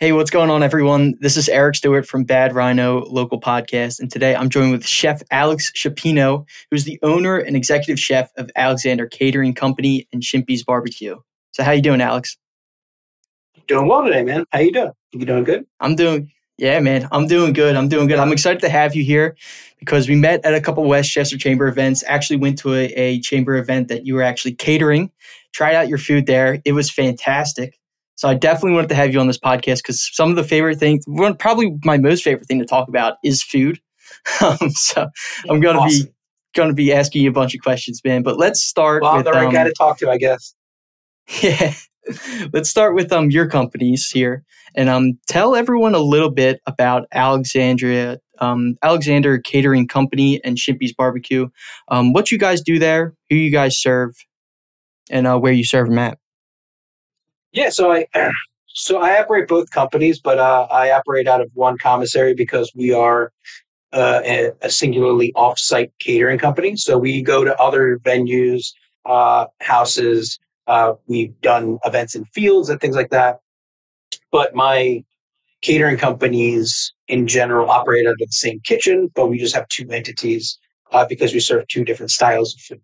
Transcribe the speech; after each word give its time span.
Hey, 0.00 0.12
what's 0.12 0.30
going 0.30 0.48
on, 0.48 0.62
everyone? 0.62 1.14
This 1.18 1.36
is 1.36 1.48
Eric 1.48 1.74
Stewart 1.74 2.06
from 2.06 2.22
Bad 2.22 2.54
Rhino 2.54 3.04
Local 3.06 3.40
Podcast, 3.40 3.98
and 3.98 4.08
today 4.08 4.36
I'm 4.36 4.48
joined 4.48 4.70
with 4.70 4.86
Chef 4.86 5.24
Alex 5.32 5.72
Shimpeno, 5.72 6.46
who's 6.70 6.84
the 6.84 7.00
owner 7.02 7.36
and 7.36 7.56
executive 7.56 7.98
chef 7.98 8.30
of 8.36 8.48
Alexander 8.54 9.08
Catering 9.08 9.54
Company 9.54 10.06
and 10.12 10.22
Shimpy's 10.22 10.62
Barbecue. 10.62 11.16
So, 11.50 11.64
how 11.64 11.72
you 11.72 11.82
doing, 11.82 12.00
Alex? 12.00 12.36
Doing 13.66 13.88
well 13.88 14.04
today, 14.04 14.22
man. 14.22 14.44
How 14.52 14.60
you 14.60 14.70
doing? 14.70 14.92
You 15.14 15.26
doing 15.26 15.42
good? 15.42 15.66
I'm 15.80 15.96
doing, 15.96 16.30
yeah, 16.58 16.78
man. 16.78 17.08
I'm 17.10 17.26
doing 17.26 17.52
good. 17.52 17.74
I'm 17.74 17.88
doing 17.88 18.06
good. 18.06 18.20
I'm 18.20 18.30
excited 18.30 18.60
to 18.60 18.68
have 18.68 18.94
you 18.94 19.02
here 19.02 19.36
because 19.80 20.08
we 20.08 20.14
met 20.14 20.44
at 20.44 20.54
a 20.54 20.60
couple 20.60 20.84
West 20.84 21.10
Chester 21.10 21.36
Chamber 21.36 21.66
events. 21.66 22.04
Actually, 22.06 22.36
went 22.36 22.56
to 22.58 22.72
a, 22.72 22.84
a 22.94 23.18
chamber 23.18 23.56
event 23.56 23.88
that 23.88 24.06
you 24.06 24.14
were 24.14 24.22
actually 24.22 24.54
catering. 24.54 25.10
Tried 25.52 25.74
out 25.74 25.88
your 25.88 25.98
food 25.98 26.26
there. 26.26 26.62
It 26.64 26.70
was 26.70 26.88
fantastic. 26.88 27.80
So 28.18 28.28
I 28.28 28.34
definitely 28.34 28.72
wanted 28.72 28.88
to 28.88 28.96
have 28.96 29.12
you 29.12 29.20
on 29.20 29.28
this 29.28 29.38
podcast 29.38 29.76
because 29.76 30.10
some 30.12 30.28
of 30.28 30.34
the 30.34 30.42
favorite 30.42 30.80
things, 30.80 31.04
one 31.06 31.36
probably 31.36 31.78
my 31.84 31.98
most 31.98 32.24
favorite 32.24 32.48
thing 32.48 32.58
to 32.58 32.64
talk 32.64 32.88
about 32.88 33.14
is 33.24 33.42
food. 33.42 33.80
Um, 34.42 34.70
so 34.70 35.06
I'm 35.48 35.60
going 35.60 35.76
to 35.76 35.82
awesome. 35.82 36.06
be 36.06 36.12
going 36.54 36.68
to 36.68 36.74
be 36.74 36.92
asking 36.92 37.22
you 37.22 37.30
a 37.30 37.32
bunch 37.32 37.54
of 37.54 37.60
questions, 37.60 38.00
man. 38.04 38.22
But 38.22 38.38
let's 38.38 38.60
start. 38.60 39.02
Well, 39.02 39.18
with, 39.18 39.26
the 39.26 39.32
right 39.32 39.46
um, 39.46 39.52
guy 39.52 39.64
to 39.64 39.72
talk 39.72 39.98
to, 39.98 40.10
I 40.10 40.18
guess. 40.18 40.54
Yeah. 41.42 41.74
let's 42.54 42.70
start 42.70 42.94
with 42.94 43.12
um 43.12 43.30
your 43.30 43.46
companies 43.46 44.08
here 44.08 44.42
and 44.74 44.88
um 44.88 45.18
tell 45.26 45.54
everyone 45.54 45.94
a 45.94 45.98
little 45.98 46.30
bit 46.30 46.58
about 46.66 47.06
Alexandria 47.12 48.18
um 48.38 48.76
Alexander 48.82 49.38
Catering 49.38 49.86
Company 49.86 50.40
and 50.42 50.56
Shimpy's 50.56 50.94
Barbecue. 50.94 51.48
Um, 51.88 52.12
what 52.14 52.32
you 52.32 52.38
guys 52.38 52.62
do 52.62 52.78
there, 52.78 53.14
who 53.28 53.36
you 53.36 53.52
guys 53.52 53.78
serve, 53.78 54.14
and 55.10 55.26
uh, 55.26 55.38
where 55.38 55.52
you 55.52 55.64
serve 55.64 55.88
them 55.88 55.98
at. 55.98 56.18
Yeah, 57.52 57.70
so 57.70 57.92
I 57.92 58.06
so 58.66 58.98
I 58.98 59.20
operate 59.20 59.48
both 59.48 59.70
companies, 59.70 60.20
but 60.20 60.38
uh, 60.38 60.66
I 60.70 60.92
operate 60.92 61.26
out 61.26 61.40
of 61.40 61.50
one 61.54 61.78
commissary 61.78 62.34
because 62.34 62.70
we 62.74 62.92
are 62.92 63.32
uh, 63.92 64.20
a, 64.24 64.50
a, 64.62 64.70
singularly 64.70 65.32
off-site 65.34 65.90
catering 65.98 66.38
company. 66.38 66.76
So 66.76 66.98
we 66.98 67.22
go 67.22 67.42
to 67.42 67.56
other 67.58 67.98
venues, 68.00 68.66
uh, 69.06 69.46
houses. 69.60 70.38
Uh, 70.66 70.92
we've 71.06 71.38
done 71.40 71.78
events 71.86 72.14
in 72.14 72.26
fields 72.26 72.68
and 72.68 72.78
things 72.80 72.94
like 72.94 73.08
that. 73.10 73.38
But 74.30 74.54
my 74.54 75.02
catering 75.62 75.96
companies 75.96 76.92
in 77.08 77.26
general 77.26 77.70
operate 77.70 78.06
out 78.06 78.12
of 78.12 78.18
the 78.18 78.26
same 78.30 78.60
kitchen, 78.60 79.10
but 79.14 79.28
we 79.28 79.38
just 79.38 79.54
have 79.54 79.66
two 79.68 79.88
entities 79.90 80.58
uh, 80.92 81.06
because 81.08 81.32
we 81.32 81.40
serve 81.40 81.66
two 81.68 81.84
different 81.84 82.10
styles 82.10 82.54
of 82.54 82.60
food. 82.60 82.82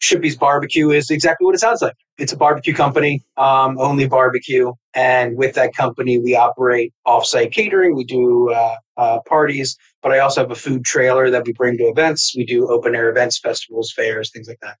Shimpy's 0.00 0.36
Barbecue 0.36 0.90
is 0.90 1.10
exactly 1.10 1.44
what 1.44 1.54
it 1.54 1.58
sounds 1.58 1.82
like. 1.82 1.96
It's 2.18 2.32
a 2.32 2.36
barbecue 2.36 2.72
company, 2.72 3.22
um, 3.36 3.78
only 3.78 4.08
barbecue. 4.08 4.72
And 4.94 5.36
with 5.36 5.54
that 5.54 5.74
company, 5.74 6.18
we 6.18 6.34
operate 6.34 6.94
offsite 7.06 7.52
catering. 7.52 7.94
We 7.94 8.04
do 8.04 8.50
uh, 8.50 8.76
uh, 8.96 9.20
parties, 9.28 9.76
but 10.02 10.12
I 10.12 10.20
also 10.20 10.40
have 10.40 10.50
a 10.50 10.54
food 10.54 10.84
trailer 10.84 11.30
that 11.30 11.44
we 11.44 11.52
bring 11.52 11.76
to 11.78 11.84
events. 11.84 12.34
We 12.34 12.46
do 12.46 12.68
open 12.70 12.94
air 12.94 13.10
events, 13.10 13.38
festivals, 13.38 13.92
fairs, 13.92 14.30
things 14.30 14.48
like 14.48 14.60
that. 14.62 14.76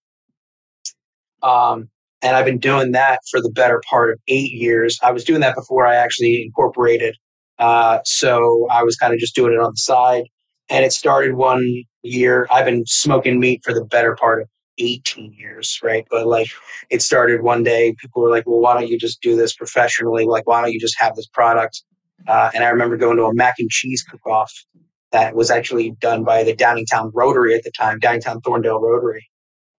Um, 1.46 1.90
and 2.22 2.34
I've 2.34 2.46
been 2.46 2.58
doing 2.58 2.92
that 2.92 3.20
for 3.30 3.42
the 3.42 3.50
better 3.50 3.82
part 3.88 4.10
of 4.10 4.18
eight 4.28 4.52
years. 4.52 4.98
I 5.02 5.12
was 5.12 5.22
doing 5.22 5.40
that 5.40 5.54
before 5.54 5.86
I 5.86 5.96
actually 5.96 6.42
incorporated. 6.42 7.16
Uh, 7.58 7.98
so 8.04 8.66
I 8.70 8.82
was 8.82 8.96
kind 8.96 9.12
of 9.12 9.20
just 9.20 9.34
doing 9.34 9.52
it 9.52 9.60
on 9.60 9.72
the 9.72 9.76
side. 9.76 10.24
And 10.70 10.84
it 10.84 10.92
started 10.92 11.34
one 11.34 11.62
year. 12.02 12.46
I've 12.50 12.64
been 12.64 12.84
smoking 12.86 13.38
meat 13.38 13.60
for 13.62 13.72
the 13.72 13.84
better 13.84 14.16
part 14.16 14.42
of 14.42 14.48
18 14.78 15.32
years, 15.32 15.78
right? 15.82 16.06
But 16.10 16.26
like 16.26 16.48
it 16.90 17.02
started 17.02 17.42
one 17.42 17.62
day, 17.62 17.94
people 17.98 18.22
were 18.22 18.30
like, 18.30 18.46
well, 18.46 18.60
why 18.60 18.74
don't 18.74 18.88
you 18.88 18.98
just 18.98 19.20
do 19.20 19.36
this 19.36 19.54
professionally? 19.54 20.24
Like, 20.26 20.46
why 20.46 20.60
don't 20.60 20.72
you 20.72 20.80
just 20.80 20.98
have 20.98 21.16
this 21.16 21.26
product? 21.26 21.82
Uh, 22.26 22.50
and 22.54 22.64
I 22.64 22.68
remember 22.68 22.96
going 22.96 23.16
to 23.18 23.24
a 23.24 23.34
mac 23.34 23.54
and 23.58 23.70
cheese 23.70 24.02
cook 24.02 24.26
off 24.26 24.52
that 25.12 25.34
was 25.34 25.50
actually 25.50 25.92
done 26.00 26.24
by 26.24 26.42
the 26.42 26.54
Downingtown 26.54 27.10
Rotary 27.14 27.54
at 27.54 27.62
the 27.62 27.70
time, 27.70 28.00
Downingtown 28.00 28.42
Thorndale 28.42 28.80
Rotary. 28.80 29.26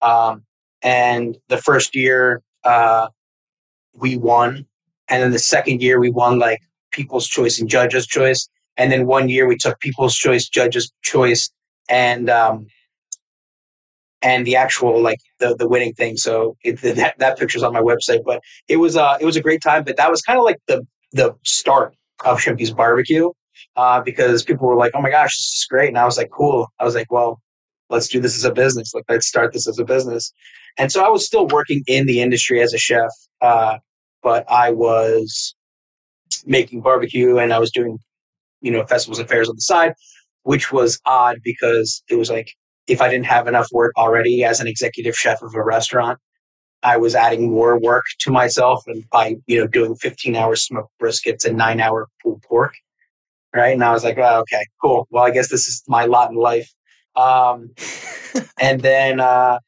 Um, 0.01 0.43
and 0.81 1.37
the 1.49 1.57
first 1.57 1.95
year, 1.95 2.41
uh, 2.63 3.07
we 3.93 4.17
won. 4.17 4.65
And 5.09 5.23
then 5.23 5.31
the 5.31 5.39
second 5.39 5.81
year, 5.81 5.99
we 5.99 6.09
won 6.09 6.39
like 6.39 6.59
People's 6.91 7.27
Choice 7.27 7.59
and 7.59 7.69
Judges' 7.69 8.07
Choice. 8.07 8.47
And 8.77 8.91
then 8.91 9.07
one 9.07 9.29
year, 9.29 9.47
we 9.47 9.57
took 9.57 9.79
People's 9.79 10.15
Choice, 10.15 10.47
Judges' 10.47 10.91
Choice, 11.01 11.49
and 11.89 12.29
um, 12.29 12.67
and 14.21 14.45
the 14.45 14.55
actual 14.55 15.01
like 15.01 15.19
the 15.39 15.55
the 15.55 15.67
winning 15.67 15.93
thing. 15.93 16.17
So 16.17 16.57
it, 16.63 16.81
that 16.81 17.15
that 17.19 17.37
picture's 17.37 17.63
on 17.63 17.73
my 17.73 17.81
website. 17.81 18.21
But 18.25 18.41
it 18.67 18.77
was 18.77 18.95
uh 18.95 19.17
it 19.19 19.25
was 19.25 19.35
a 19.35 19.41
great 19.41 19.61
time. 19.61 19.83
But 19.83 19.97
that 19.97 20.09
was 20.09 20.21
kind 20.21 20.39
of 20.39 20.45
like 20.45 20.57
the 20.67 20.85
the 21.11 21.35
start 21.43 21.95
of 22.25 22.39
Shimpy's 22.39 22.71
barbecue 22.71 23.29
uh, 23.75 24.01
because 24.01 24.43
people 24.43 24.67
were 24.67 24.75
like, 24.75 24.91
"Oh 24.95 25.01
my 25.01 25.09
gosh, 25.09 25.37
this 25.37 25.59
is 25.59 25.67
great," 25.69 25.89
and 25.89 25.97
I 25.97 26.05
was 26.05 26.17
like, 26.17 26.29
"Cool." 26.31 26.67
I 26.79 26.83
was 26.83 26.95
like, 26.95 27.11
"Well, 27.11 27.41
let's 27.89 28.07
do 28.07 28.19
this 28.19 28.35
as 28.37 28.45
a 28.45 28.53
business. 28.53 28.93
Like 28.93 29.05
let's 29.09 29.27
start 29.27 29.53
this 29.53 29.67
as 29.67 29.79
a 29.79 29.85
business." 29.85 30.31
And 30.77 30.91
so 30.91 31.03
I 31.03 31.09
was 31.09 31.25
still 31.25 31.47
working 31.47 31.83
in 31.87 32.05
the 32.05 32.21
industry 32.21 32.61
as 32.61 32.73
a 32.73 32.77
chef, 32.77 33.09
uh, 33.41 33.77
but 34.21 34.45
I 34.49 34.71
was 34.71 35.55
making 36.45 36.81
barbecue 36.81 37.37
and 37.37 37.53
I 37.53 37.59
was 37.59 37.71
doing 37.71 37.99
you 38.61 38.71
know 38.71 38.85
festivals 38.85 39.19
and 39.19 39.29
fairs 39.29 39.49
on 39.49 39.55
the 39.55 39.61
side, 39.61 39.93
which 40.43 40.71
was 40.71 40.99
odd 41.05 41.37
because 41.43 42.03
it 42.09 42.15
was 42.15 42.29
like 42.29 42.51
if 42.87 43.01
I 43.01 43.09
didn't 43.09 43.25
have 43.25 43.47
enough 43.47 43.67
work 43.71 43.93
already 43.97 44.43
as 44.43 44.59
an 44.59 44.67
executive 44.67 45.15
chef 45.15 45.41
of 45.41 45.53
a 45.53 45.63
restaurant, 45.63 46.19
I 46.83 46.97
was 46.97 47.15
adding 47.15 47.51
more 47.51 47.79
work 47.79 48.05
to 48.19 48.31
myself 48.31 48.83
and 48.87 49.03
by, 49.09 49.35
you 49.47 49.59
know, 49.59 49.67
doing 49.67 49.95
15 49.95 50.35
hour 50.35 50.55
smoked 50.55 50.91
briskets 51.01 51.45
and 51.45 51.57
nine 51.57 51.79
hour 51.79 52.07
pulled 52.21 52.41
pork. 52.43 52.73
Right. 53.55 53.73
And 53.73 53.83
I 53.83 53.91
was 53.91 54.03
like, 54.03 54.17
oh, 54.17 54.41
okay, 54.41 54.63
cool. 54.81 55.07
Well, 55.09 55.23
I 55.23 55.31
guess 55.31 55.49
this 55.49 55.67
is 55.67 55.83
my 55.87 56.05
lot 56.05 56.29
in 56.29 56.37
life. 56.37 56.71
Um, 57.15 57.71
and 58.59 58.81
then, 58.81 59.19
uh, 59.19 59.59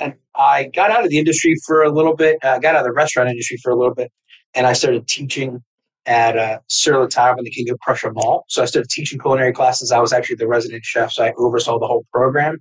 and 0.00 0.14
I 0.34 0.70
got 0.74 0.90
out 0.90 1.04
of 1.04 1.10
the 1.10 1.18
industry 1.18 1.54
for 1.66 1.82
a 1.82 1.90
little 1.90 2.16
bit. 2.16 2.38
I 2.42 2.48
uh, 2.48 2.58
got 2.58 2.74
out 2.74 2.80
of 2.80 2.86
the 2.86 2.92
restaurant 2.92 3.28
industry 3.28 3.58
for 3.62 3.70
a 3.70 3.76
little 3.76 3.94
bit, 3.94 4.10
and 4.54 4.66
I 4.66 4.72
started 4.72 5.06
teaching 5.06 5.62
at 6.06 6.36
uh, 6.36 6.58
Sur 6.68 7.00
La 7.00 7.06
Table 7.06 7.38
in 7.38 7.44
the 7.44 7.50
King 7.50 7.70
of 7.70 7.78
Prussia 7.80 8.10
Mall. 8.12 8.44
So 8.48 8.62
I 8.62 8.64
started 8.64 8.88
teaching 8.90 9.18
culinary 9.18 9.52
classes. 9.52 9.92
I 9.92 9.98
was 10.00 10.12
actually 10.12 10.36
the 10.36 10.48
resident 10.48 10.84
chef, 10.84 11.12
so 11.12 11.24
I 11.24 11.32
oversaw 11.36 11.78
the 11.78 11.86
whole 11.86 12.04
program. 12.12 12.58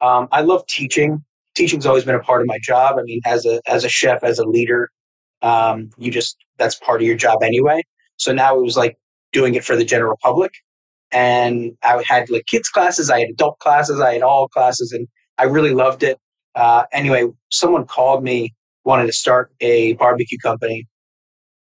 Um, 0.00 0.28
I 0.32 0.42
love 0.42 0.66
teaching. 0.66 1.24
Teaching's 1.54 1.86
always 1.86 2.04
been 2.04 2.14
a 2.14 2.20
part 2.20 2.40
of 2.40 2.46
my 2.46 2.58
job. 2.62 2.96
I 2.98 3.02
mean, 3.02 3.20
as 3.24 3.46
a 3.46 3.60
as 3.66 3.84
a 3.84 3.88
chef, 3.88 4.22
as 4.22 4.38
a 4.38 4.44
leader, 4.44 4.90
um, 5.42 5.90
you 5.98 6.10
just 6.10 6.36
that's 6.58 6.74
part 6.76 7.00
of 7.00 7.06
your 7.06 7.16
job 7.16 7.42
anyway. 7.42 7.82
So 8.16 8.32
now 8.32 8.58
it 8.58 8.62
was 8.62 8.76
like 8.76 8.96
doing 9.32 9.54
it 9.54 9.64
for 9.64 9.76
the 9.76 9.84
general 9.84 10.18
public, 10.22 10.52
and 11.12 11.76
I 11.82 12.02
had 12.06 12.28
like 12.28 12.46
kids 12.46 12.68
classes, 12.68 13.08
I 13.10 13.20
had 13.20 13.30
adult 13.30 13.58
classes, 13.60 14.00
I 14.00 14.14
had 14.14 14.22
all 14.22 14.48
classes, 14.48 14.92
and 14.92 15.08
I 15.38 15.44
really 15.44 15.72
loved 15.72 16.02
it. 16.02 16.18
Uh, 16.54 16.84
anyway, 16.92 17.26
someone 17.50 17.86
called 17.86 18.22
me, 18.22 18.54
wanted 18.84 19.06
to 19.06 19.12
start 19.12 19.52
a 19.60 19.94
barbecue 19.94 20.38
company. 20.38 20.86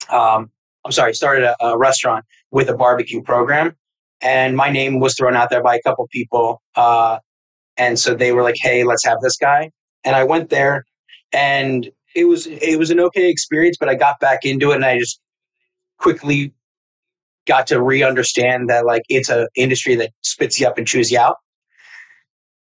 Um, 0.09 0.52
I'm 0.85 0.91
sorry, 0.91 1.13
started 1.16 1.44
a, 1.44 1.56
a, 1.66 1.78
restaurant 1.78 2.25
with 2.51 2.69
a 2.69 2.75
barbecue 2.75 3.22
program. 3.22 3.75
And 4.22 4.56
my 4.56 4.69
name 4.69 5.00
was 5.00 5.16
thrown 5.16 5.35
out 5.35 5.50
there 5.50 5.63
by 5.63 5.75
a 5.75 5.81
couple 5.81 6.07
people. 6.12 6.62
Uh, 6.75 7.19
and 7.75 8.00
so 8.00 8.13
they 8.13 8.31
were 8.31 8.44
like, 8.44 8.56
hey, 8.59 8.84
let's 8.84 9.03
have 9.03 9.19
this 9.22 9.35
guy. 9.35 9.72
And 10.03 10.16
I 10.16 10.24
went 10.24 10.50
there 10.50 10.85
and 11.34 11.90
it 12.16 12.25
was 12.25 12.47
it 12.47 12.79
was 12.79 12.91
an 12.91 13.00
okay 13.00 13.29
experience, 13.29 13.75
but 13.78 13.90
I 13.90 13.95
got 13.95 14.19
back 14.19 14.45
into 14.45 14.72
it 14.72 14.75
and 14.75 14.85
I 14.85 15.00
just 15.00 15.19
quickly 15.97 16.53
got 17.45 17.68
to 17.68 17.81
re-understand 17.81 18.69
that 18.69 18.85
like 18.85 19.01
it's 19.09 19.29
a 19.29 19.47
industry 19.56 19.95
that 19.95 20.12
spits 20.22 20.59
you 20.59 20.68
up 20.68 20.78
and 20.78 20.88
chews 20.88 21.12
you 21.12 21.19
out 21.19 21.38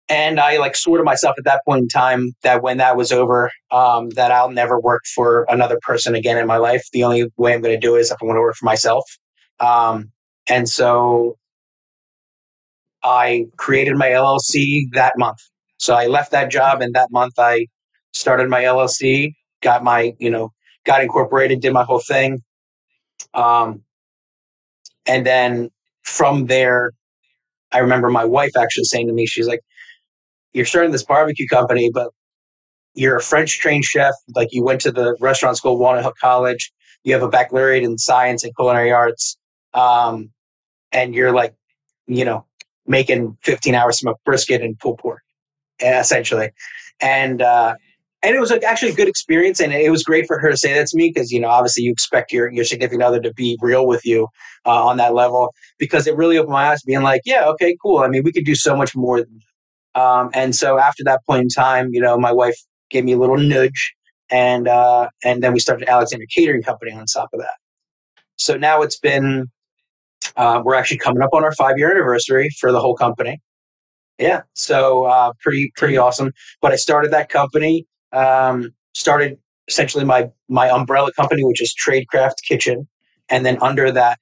and 0.07 0.39
I 0.39 0.57
like 0.57 0.75
swore 0.75 0.97
to 0.97 1.03
myself 1.03 1.35
at 1.37 1.45
that 1.45 1.61
point 1.65 1.83
in 1.83 1.87
time 1.87 2.33
that 2.43 2.61
when 2.61 2.77
that 2.77 2.95
was 2.95 3.11
over, 3.11 3.51
um, 3.71 4.09
that 4.11 4.31
I'll 4.31 4.51
never 4.51 4.79
work 4.79 5.03
for 5.15 5.45
another 5.49 5.79
person 5.81 6.13
again 6.13 6.37
in 6.37 6.45
my 6.45 6.57
life. 6.57 6.83
The 6.93 7.03
only 7.03 7.31
way 7.37 7.53
I'm 7.53 7.61
going 7.61 7.73
to 7.73 7.79
do 7.79 7.95
it 7.95 8.01
is 8.01 8.11
if 8.11 8.17
I 8.21 8.25
want 8.25 8.37
to 8.37 8.41
work 8.41 8.55
for 8.55 8.65
myself. 8.65 9.03
Um, 9.59 10.11
and 10.47 10.69
so 10.69 11.37
I 13.03 13.45
created 13.57 13.95
my 13.95 14.09
LLC 14.09 14.91
that 14.93 15.13
month. 15.17 15.39
So 15.77 15.95
I 15.95 16.07
left 16.07 16.31
that 16.31 16.51
job, 16.51 16.81
and 16.81 16.93
that 16.95 17.09
month 17.11 17.33
I 17.37 17.67
started 18.13 18.49
my 18.49 18.63
LLC, 18.63 19.33
got 19.61 19.83
my, 19.83 20.13
you 20.19 20.29
know, 20.29 20.51
got 20.85 21.01
incorporated, 21.01 21.61
did 21.61 21.73
my 21.73 21.83
whole 21.83 21.99
thing. 21.99 22.41
Um, 23.33 23.81
and 25.05 25.25
then 25.25 25.69
from 26.03 26.45
there, 26.45 26.91
I 27.71 27.79
remember 27.79 28.09
my 28.09 28.23
wife 28.25 28.51
actually 28.57 28.85
saying 28.85 29.07
to 29.07 29.13
me, 29.13 29.25
she's 29.25 29.47
like, 29.47 29.61
you're 30.55 30.65
starting 30.65 30.91
this 30.91 31.03
barbecue 31.03 31.47
company, 31.47 31.91
but 31.93 32.09
you're 32.93 33.17
a 33.17 33.21
French 33.21 33.59
trained 33.59 33.83
chef. 33.83 34.13
Like 34.35 34.49
you 34.51 34.63
went 34.63 34.79
to 34.81 34.91
the 34.91 35.17
restaurant 35.19 35.57
school, 35.57 35.77
Walnut 35.77 36.03
Hill 36.03 36.13
College. 36.19 36.71
You 37.03 37.13
have 37.13 37.21
a 37.21 37.27
baccalaureate 37.27 37.83
in 37.83 37.97
science 37.97 38.43
and 38.43 38.55
culinary 38.55 38.91
arts. 38.91 39.37
Um, 39.73 40.29
and 40.93 41.13
you're 41.13 41.33
like, 41.33 41.53
you 42.07 42.23
know, 42.23 42.45
making 42.87 43.37
15 43.43 43.75
hours 43.75 43.99
from 43.99 44.13
a 44.13 44.15
brisket 44.23 44.61
and 44.61 44.79
pulled 44.79 44.99
pork, 44.99 45.23
essentially. 45.81 46.51
And, 47.01 47.41
uh, 47.41 47.75
and 48.23 48.33
it 48.35 48.39
was 48.39 48.51
actually 48.51 48.91
a 48.91 48.95
good 48.95 49.07
experience, 49.07 49.59
and 49.59 49.71
it 49.71 49.91
was 49.91 50.01
great 50.01 50.25
for 50.25 50.39
her 50.39 50.49
to 50.49 50.57
say 50.57 50.73
that 50.73 50.87
to 50.87 50.97
me 50.97 51.11
because 51.13 51.31
you 51.31 51.39
know 51.39 51.47
obviously 51.47 51.83
you 51.83 51.91
expect 51.91 52.31
your 52.31 52.51
your 52.51 52.65
significant 52.65 53.03
other 53.03 53.21
to 53.21 53.31
be 53.31 53.55
real 53.61 53.85
with 53.85 54.03
you 54.03 54.27
uh, 54.65 54.83
on 54.83 54.97
that 54.97 55.13
level 55.13 55.53
because 55.77 56.07
it 56.07 56.15
really 56.15 56.39
opened 56.39 56.53
my 56.53 56.71
eyes, 56.71 56.81
being 56.81 57.03
like, 57.03 57.21
yeah, 57.23 57.45
okay, 57.49 57.77
cool. 57.83 57.99
I 57.99 58.07
mean, 58.07 58.23
we 58.23 58.31
could 58.31 58.45
do 58.45 58.55
so 58.55 58.75
much 58.75 58.95
more. 58.95 59.25
Um, 59.95 60.29
and 60.33 60.55
so 60.55 60.77
after 60.77 61.03
that 61.05 61.21
point 61.27 61.41
in 61.43 61.49
time, 61.49 61.89
you 61.91 62.01
know, 62.01 62.17
my 62.17 62.31
wife 62.31 62.57
gave 62.89 63.05
me 63.05 63.13
a 63.13 63.17
little 63.17 63.37
nudge, 63.37 63.93
and 64.29 64.67
uh, 64.67 65.09
and 65.23 65.41
then 65.41 65.53
we 65.53 65.59
started 65.59 65.87
Alexander 65.87 66.25
Catering 66.33 66.63
Company 66.63 66.91
on 66.91 67.05
top 67.05 67.29
of 67.33 67.39
that. 67.39 67.55
So 68.37 68.57
now 68.57 68.81
it's 68.81 68.99
been 68.99 69.47
uh, 70.35 70.61
we're 70.63 70.75
actually 70.75 70.97
coming 70.97 71.21
up 71.21 71.29
on 71.33 71.43
our 71.43 71.53
five 71.53 71.77
year 71.77 71.91
anniversary 71.91 72.49
for 72.59 72.71
the 72.71 72.79
whole 72.79 72.95
company. 72.95 73.41
Yeah, 74.19 74.43
so 74.53 75.05
uh, 75.05 75.33
pretty 75.41 75.71
pretty 75.75 75.97
awesome. 75.97 76.31
But 76.61 76.71
I 76.71 76.75
started 76.75 77.11
that 77.11 77.29
company 77.29 77.85
um, 78.15 78.73
started 78.93 79.37
essentially 79.67 80.05
my 80.05 80.29
my 80.49 80.69
umbrella 80.69 81.11
company, 81.13 81.43
which 81.43 81.61
is 81.61 81.75
Tradecraft 81.75 82.35
Kitchen, 82.47 82.87
and 83.29 83.45
then 83.45 83.57
under 83.61 83.91
that 83.91 84.19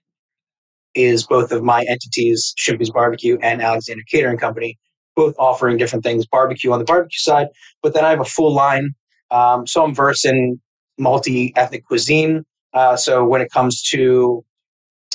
is 0.96 1.26
both 1.26 1.52
of 1.52 1.64
my 1.64 1.84
entities, 1.88 2.54
Shimpy's 2.58 2.92
Barbecue 2.92 3.38
and 3.42 3.62
Alexander 3.62 4.04
Catering 4.12 4.38
Company, 4.38 4.78
both 5.16 5.36
offering 5.38 5.78
different 5.78 6.04
things. 6.04 6.26
Barbecue 6.26 6.72
on 6.72 6.80
the 6.80 6.86
barbecue 6.86 7.18
side, 7.20 7.48
but 7.82 7.94
then 7.94 8.06
I 8.06 8.10
have 8.10 8.22
a 8.22 8.26
full 8.26 8.54
line. 8.54 8.90
Um, 9.32 9.66
so 9.68 9.84
I'm 9.84 9.94
versed 9.96 10.26
in 10.26 10.60
multi 10.98 11.54
ethnic 11.56 11.86
cuisine. 11.86 12.44
Uh, 12.74 12.96
so 12.96 13.26
when 13.26 13.42
it 13.42 13.52
comes 13.52 13.82
to 13.90 14.44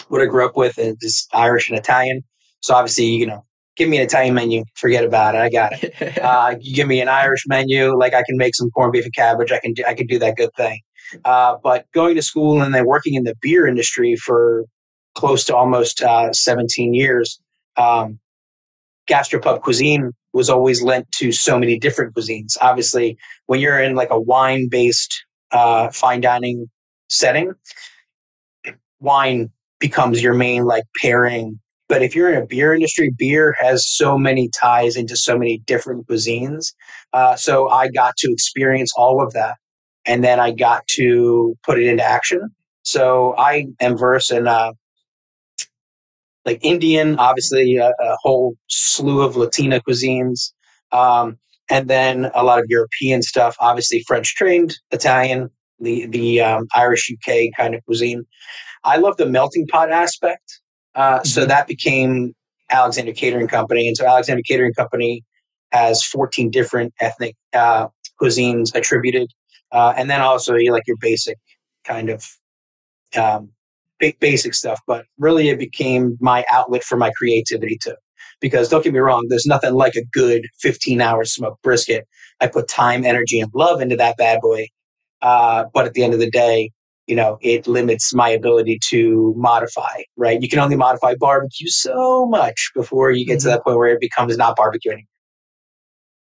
what 0.09 0.23
I 0.23 0.27
grew 0.27 0.45
up 0.45 0.57
with 0.57 0.79
is 0.79 1.27
Irish 1.33 1.69
and 1.69 1.79
Italian. 1.79 2.23
So 2.61 2.75
obviously, 2.75 3.07
you 3.07 3.27
know, 3.27 3.45
give 3.77 3.89
me 3.89 3.97
an 3.99 4.05
Italian 4.05 4.35
menu, 4.35 4.65
forget 4.75 5.05
about 5.05 5.35
it. 5.35 5.39
I 5.39 5.51
got 5.51 5.73
it. 5.83 6.19
uh, 6.23 6.57
you 6.61 6.75
give 6.75 6.89
me 6.89 7.01
an 7.01 7.09
Irish 7.09 7.45
menu, 7.47 7.97
like 7.97 8.15
I 8.15 8.23
can 8.25 8.37
make 8.37 8.55
some 8.55 8.71
corned 8.71 8.93
beef 8.93 9.05
and 9.05 9.15
cabbage. 9.15 9.53
I 9.53 9.59
can 9.59 9.73
do, 9.73 9.85
I 9.87 9.95
can 9.95 10.07
do 10.07 10.19
that 10.19 10.37
good 10.37 10.51
thing. 10.57 10.81
Uh, 11.25 11.57
but 11.63 11.87
going 11.95 12.15
to 12.17 12.23
school 12.23 12.61
and 12.61 12.75
then 12.75 12.85
working 12.87 13.15
in 13.15 13.25
the 13.25 13.35
beer 13.41 13.67
industry 13.67 14.17
for 14.17 14.65
close 15.15 15.45
to 15.45 15.57
almost 15.57 16.03
uh, 16.03 16.33
17 16.33 16.93
years, 16.93 17.41
um, 17.77 18.19
gastropub 19.09 19.63
cuisine 19.63 20.13
was 20.33 20.51
always 20.51 20.83
lent 20.83 21.11
to 21.13 21.33
so 21.33 21.59
many 21.59 21.79
different 21.79 22.15
cuisines. 22.15 22.57
Obviously, 22.61 23.17
when 23.47 23.61
you're 23.61 23.81
in 23.81 23.95
like 23.95 24.11
a 24.11 24.21
wine 24.21 24.69
based 24.71 25.25
uh, 25.53 25.91
fine 25.91 26.21
dining 26.21 26.67
setting, 27.09 27.53
wine 29.01 29.51
becomes 29.81 30.23
your 30.23 30.35
main 30.35 30.65
like 30.65 30.85
pairing 31.01 31.59
but 31.89 32.03
if 32.03 32.15
you're 32.15 32.31
in 32.31 32.41
a 32.41 32.47
beer 32.47 32.75
industry, 32.75 33.11
beer 33.17 33.57
has 33.59 33.89
so 33.89 34.19
many 34.19 34.51
ties 34.51 34.95
into 34.95 35.17
so 35.17 35.39
many 35.39 35.59
different 35.67 36.07
cuisines. 36.07 36.75
Uh, 37.15 37.35
so 37.35 37.69
I 37.69 37.89
got 37.89 38.15
to 38.19 38.31
experience 38.31 38.93
all 38.97 39.23
of 39.25 39.33
that. 39.33 39.57
And 40.05 40.23
then 40.23 40.39
I 40.39 40.53
got 40.53 40.87
to 40.97 41.57
put 41.65 41.79
it 41.79 41.87
into 41.87 42.05
action. 42.05 42.51
So 42.83 43.35
I 43.37 43.67
am 43.81 43.97
versed 43.97 44.31
in 44.31 44.47
uh, 44.47 44.73
like 46.49 46.61
Indian, 46.63 47.19
obviously 47.19 47.77
a, 47.77 47.89
a, 47.91 48.17
whole 48.23 48.57
slew 48.69 49.21
of 49.21 49.37
Latina 49.37 49.83
cuisines. 49.87 50.53
Um, 50.93 51.39
and 51.69 51.91
then 51.91 52.31
a 52.35 52.43
lot 52.43 52.59
of 52.59 52.65
European 52.69 53.21
stuff, 53.21 53.55
obviously 53.61 54.03
French 54.07 54.35
trained, 54.35 54.75
Italian, 54.91 55.51
the, 55.79 56.07
the 56.07 56.41
um, 56.41 56.67
Irish 56.75 57.13
UK 57.13 57.51
kind 57.55 57.75
of 57.75 57.85
cuisine. 57.85 58.25
I 58.83 58.97
love 58.97 59.19
the 59.19 59.27
melting 59.27 59.67
pot 59.67 59.91
aspect. 59.91 60.61
Uh, 60.95 61.23
so 61.23 61.43
mm-hmm. 61.43 61.51
that 61.51 61.67
became 61.67 62.35
Alexander 62.71 63.13
Catering 63.13 63.49
Company. 63.49 63.87
And 63.87 63.95
so 63.95 64.07
Alexander 64.07 64.43
Catering 64.49 64.73
Company 64.73 65.23
has 65.73 66.03
14 66.03 66.51
different 66.51 66.95
ethnic 66.99 67.37
uh, 67.53 67.89
cuisines 68.19 68.75
attributed. 68.75 69.31
Uh, 69.71 69.93
and 69.99 70.09
then 70.09 70.23
also 70.23 70.55
you 70.55 70.73
like 70.73 70.87
your 70.87 70.97
basic 70.99 71.37
kind 71.85 72.09
of 72.09 72.25
um, 73.17 73.51
basic 74.21 74.55
stuff. 74.55 74.81
But 74.87 75.07
really, 75.19 75.49
it 75.49 75.59
became 75.59 76.17
my 76.21 76.45
outlet 76.51 76.85
for 76.85 76.97
my 76.97 77.11
creativity 77.17 77.79
too. 77.83 77.97
Because 78.41 78.69
don't 78.69 78.85
get 78.85 78.93
me 78.93 79.01
wrong, 79.01 79.27
there's 79.29 79.47
nothing 79.47 79.75
like 79.75 79.97
a 79.97 80.05
good 80.13 80.47
15 80.61 81.01
hour 81.01 81.25
smoked 81.25 81.63
brisket. 81.63 82.07
I 82.41 82.47
put 82.47 82.69
time, 82.69 83.05
energy, 83.05 83.41
and 83.41 83.51
love 83.55 83.81
into 83.81 83.97
that 83.97 84.17
bad 84.17 84.41
boy. 84.41 84.69
Uh, 85.21 85.65
but 85.75 85.87
at 85.87 85.95
the 85.95 86.05
end 86.05 86.15
of 86.15 86.21
the 86.21 86.31
day, 86.31 86.71
you 87.09 87.17
know, 87.17 87.39
it 87.41 87.67
limits 87.67 88.15
my 88.15 88.29
ability 88.29 88.79
to 88.91 89.35
modify, 89.37 90.03
right? 90.17 90.41
You 90.41 90.49
can 90.49 90.59
only 90.59 90.77
modify 90.77 91.15
barbecue 91.19 91.69
so 91.69 92.27
much 92.27 92.71
before 92.75 93.11
you 93.11 93.27
get 93.27 93.39
mm-hmm. 93.39 93.49
to 93.49 93.49
that 93.49 93.65
point 93.65 93.79
where 93.79 93.89
it 93.89 94.01
becomes 94.01 94.37
not 94.37 94.57
barbecue 94.57 94.93
anymore. 94.93 95.07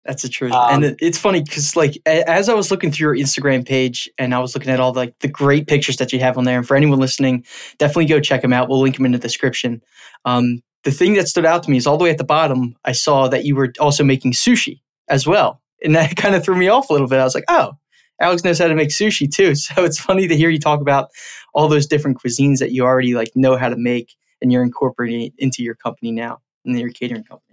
That's 0.05 0.23
the 0.23 0.29
truth. 0.29 0.53
Um, 0.53 0.83
and 0.83 0.95
it's 1.01 1.17
funny 1.17 1.43
because, 1.43 1.75
like, 1.75 1.97
as 2.05 2.49
I 2.49 2.53
was 2.53 2.71
looking 2.71 2.91
through 2.91 3.15
your 3.15 3.25
Instagram 3.25 3.67
page 3.67 4.09
and 4.17 4.33
I 4.33 4.39
was 4.39 4.55
looking 4.55 4.71
at 4.71 4.79
all 4.79 4.91
the, 4.91 5.01
like 5.01 5.19
the 5.19 5.27
great 5.27 5.67
pictures 5.67 5.97
that 5.97 6.13
you 6.13 6.19
have 6.19 6.37
on 6.37 6.45
there, 6.45 6.57
and 6.57 6.67
for 6.67 6.75
anyone 6.75 6.99
listening, 6.99 7.45
definitely 7.77 8.05
go 8.05 8.19
check 8.19 8.41
them 8.41 8.53
out. 8.53 8.69
We'll 8.69 8.79
link 8.79 8.95
them 8.95 9.05
in 9.05 9.11
the 9.11 9.17
description. 9.17 9.81
Um, 10.25 10.61
the 10.83 10.91
thing 10.91 11.13
that 11.15 11.27
stood 11.27 11.45
out 11.45 11.63
to 11.63 11.71
me 11.71 11.77
is 11.77 11.85
all 11.85 11.97
the 11.97 12.05
way 12.05 12.09
at 12.09 12.17
the 12.17 12.23
bottom, 12.23 12.75
I 12.85 12.93
saw 12.93 13.27
that 13.27 13.45
you 13.45 13.55
were 13.55 13.73
also 13.79 14.03
making 14.03 14.31
sushi 14.31 14.79
as 15.09 15.27
well. 15.27 15.61
And 15.83 15.95
that 15.95 16.15
kind 16.15 16.35
of 16.35 16.43
threw 16.43 16.55
me 16.55 16.69
off 16.69 16.89
a 16.89 16.93
little 16.93 17.07
bit. 17.07 17.19
I 17.19 17.23
was 17.23 17.35
like, 17.35 17.45
oh, 17.49 17.73
Alex 18.21 18.43
knows 18.43 18.59
how 18.59 18.67
to 18.67 18.75
make 18.75 18.89
sushi 18.89 19.31
too. 19.31 19.53
So 19.55 19.83
it's 19.83 19.99
funny 19.99 20.27
to 20.27 20.35
hear 20.35 20.49
you 20.49 20.59
talk 20.59 20.81
about 20.81 21.09
all 21.53 21.67
those 21.67 21.87
different 21.87 22.21
cuisines 22.21 22.59
that 22.59 22.71
you 22.71 22.83
already 22.83 23.13
like 23.13 23.31
know 23.35 23.57
how 23.57 23.69
to 23.69 23.77
make 23.77 24.15
and 24.41 24.51
you're 24.51 24.63
incorporating 24.63 25.31
into 25.37 25.63
your 25.63 25.75
company 25.75 26.11
now 26.11 26.39
in 26.65 26.77
your 26.77 26.89
catering 26.89 27.23
company. 27.23 27.48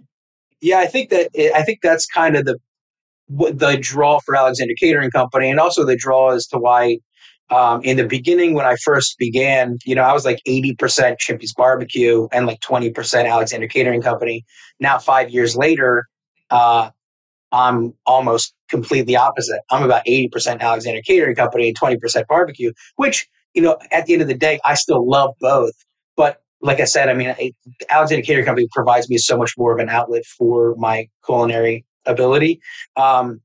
Yeah, 0.61 0.79
I 0.79 0.87
think 0.87 1.09
that 1.09 1.29
I 1.55 1.63
think 1.63 1.79
that's 1.81 2.05
kind 2.05 2.35
of 2.35 2.45
the 2.45 2.57
the 3.29 3.77
draw 3.79 4.19
for 4.19 4.35
Alexander 4.35 4.73
Catering 4.79 5.11
Company, 5.11 5.49
and 5.49 5.59
also 5.59 5.85
the 5.85 5.97
draw 5.97 6.31
as 6.31 6.47
to 6.47 6.57
why 6.57 6.97
um, 7.49 7.81
in 7.83 7.97
the 7.97 8.05
beginning 8.05 8.53
when 8.53 8.65
I 8.65 8.75
first 8.83 9.15
began, 9.19 9.77
you 9.85 9.95
know, 9.95 10.03
I 10.03 10.13
was 10.13 10.25
like 10.25 10.41
eighty 10.45 10.75
percent 10.75 11.19
Shimpy's 11.19 11.53
Barbecue 11.53 12.27
and 12.31 12.47
like 12.47 12.59
twenty 12.61 12.91
percent 12.91 13.27
Alexander 13.27 13.67
Catering 13.67 14.01
Company. 14.01 14.45
Now, 14.79 14.97
five 14.97 15.29
years 15.29 15.55
later, 15.55 16.05
uh, 16.49 16.89
I'm 17.51 17.93
almost 18.05 18.53
completely 18.69 19.15
opposite. 19.15 19.61
I'm 19.71 19.83
about 19.83 20.05
80% 20.05 20.59
Alexander 20.59 21.01
Catering 21.05 21.35
Company 21.35 21.69
and 21.69 21.79
20% 21.79 22.27
barbecue, 22.27 22.71
which, 22.97 23.27
you 23.53 23.61
know, 23.61 23.77
at 23.91 24.05
the 24.05 24.13
end 24.13 24.21
of 24.21 24.27
the 24.27 24.33
day, 24.37 24.59
I 24.65 24.75
still 24.75 25.07
love 25.07 25.33
both. 25.39 25.73
But 26.15 26.41
like 26.61 26.79
I 26.79 26.85
said, 26.85 27.09
I 27.09 27.13
mean, 27.13 27.33
Alexander 27.89 28.23
Catering 28.23 28.45
Company 28.45 28.67
provides 28.71 29.09
me 29.09 29.17
so 29.17 29.37
much 29.37 29.53
more 29.57 29.73
of 29.73 29.79
an 29.79 29.89
outlet 29.89 30.23
for 30.25 30.75
my 30.77 31.07
culinary 31.25 31.85
ability. 32.05 32.59
Um, 32.95 33.41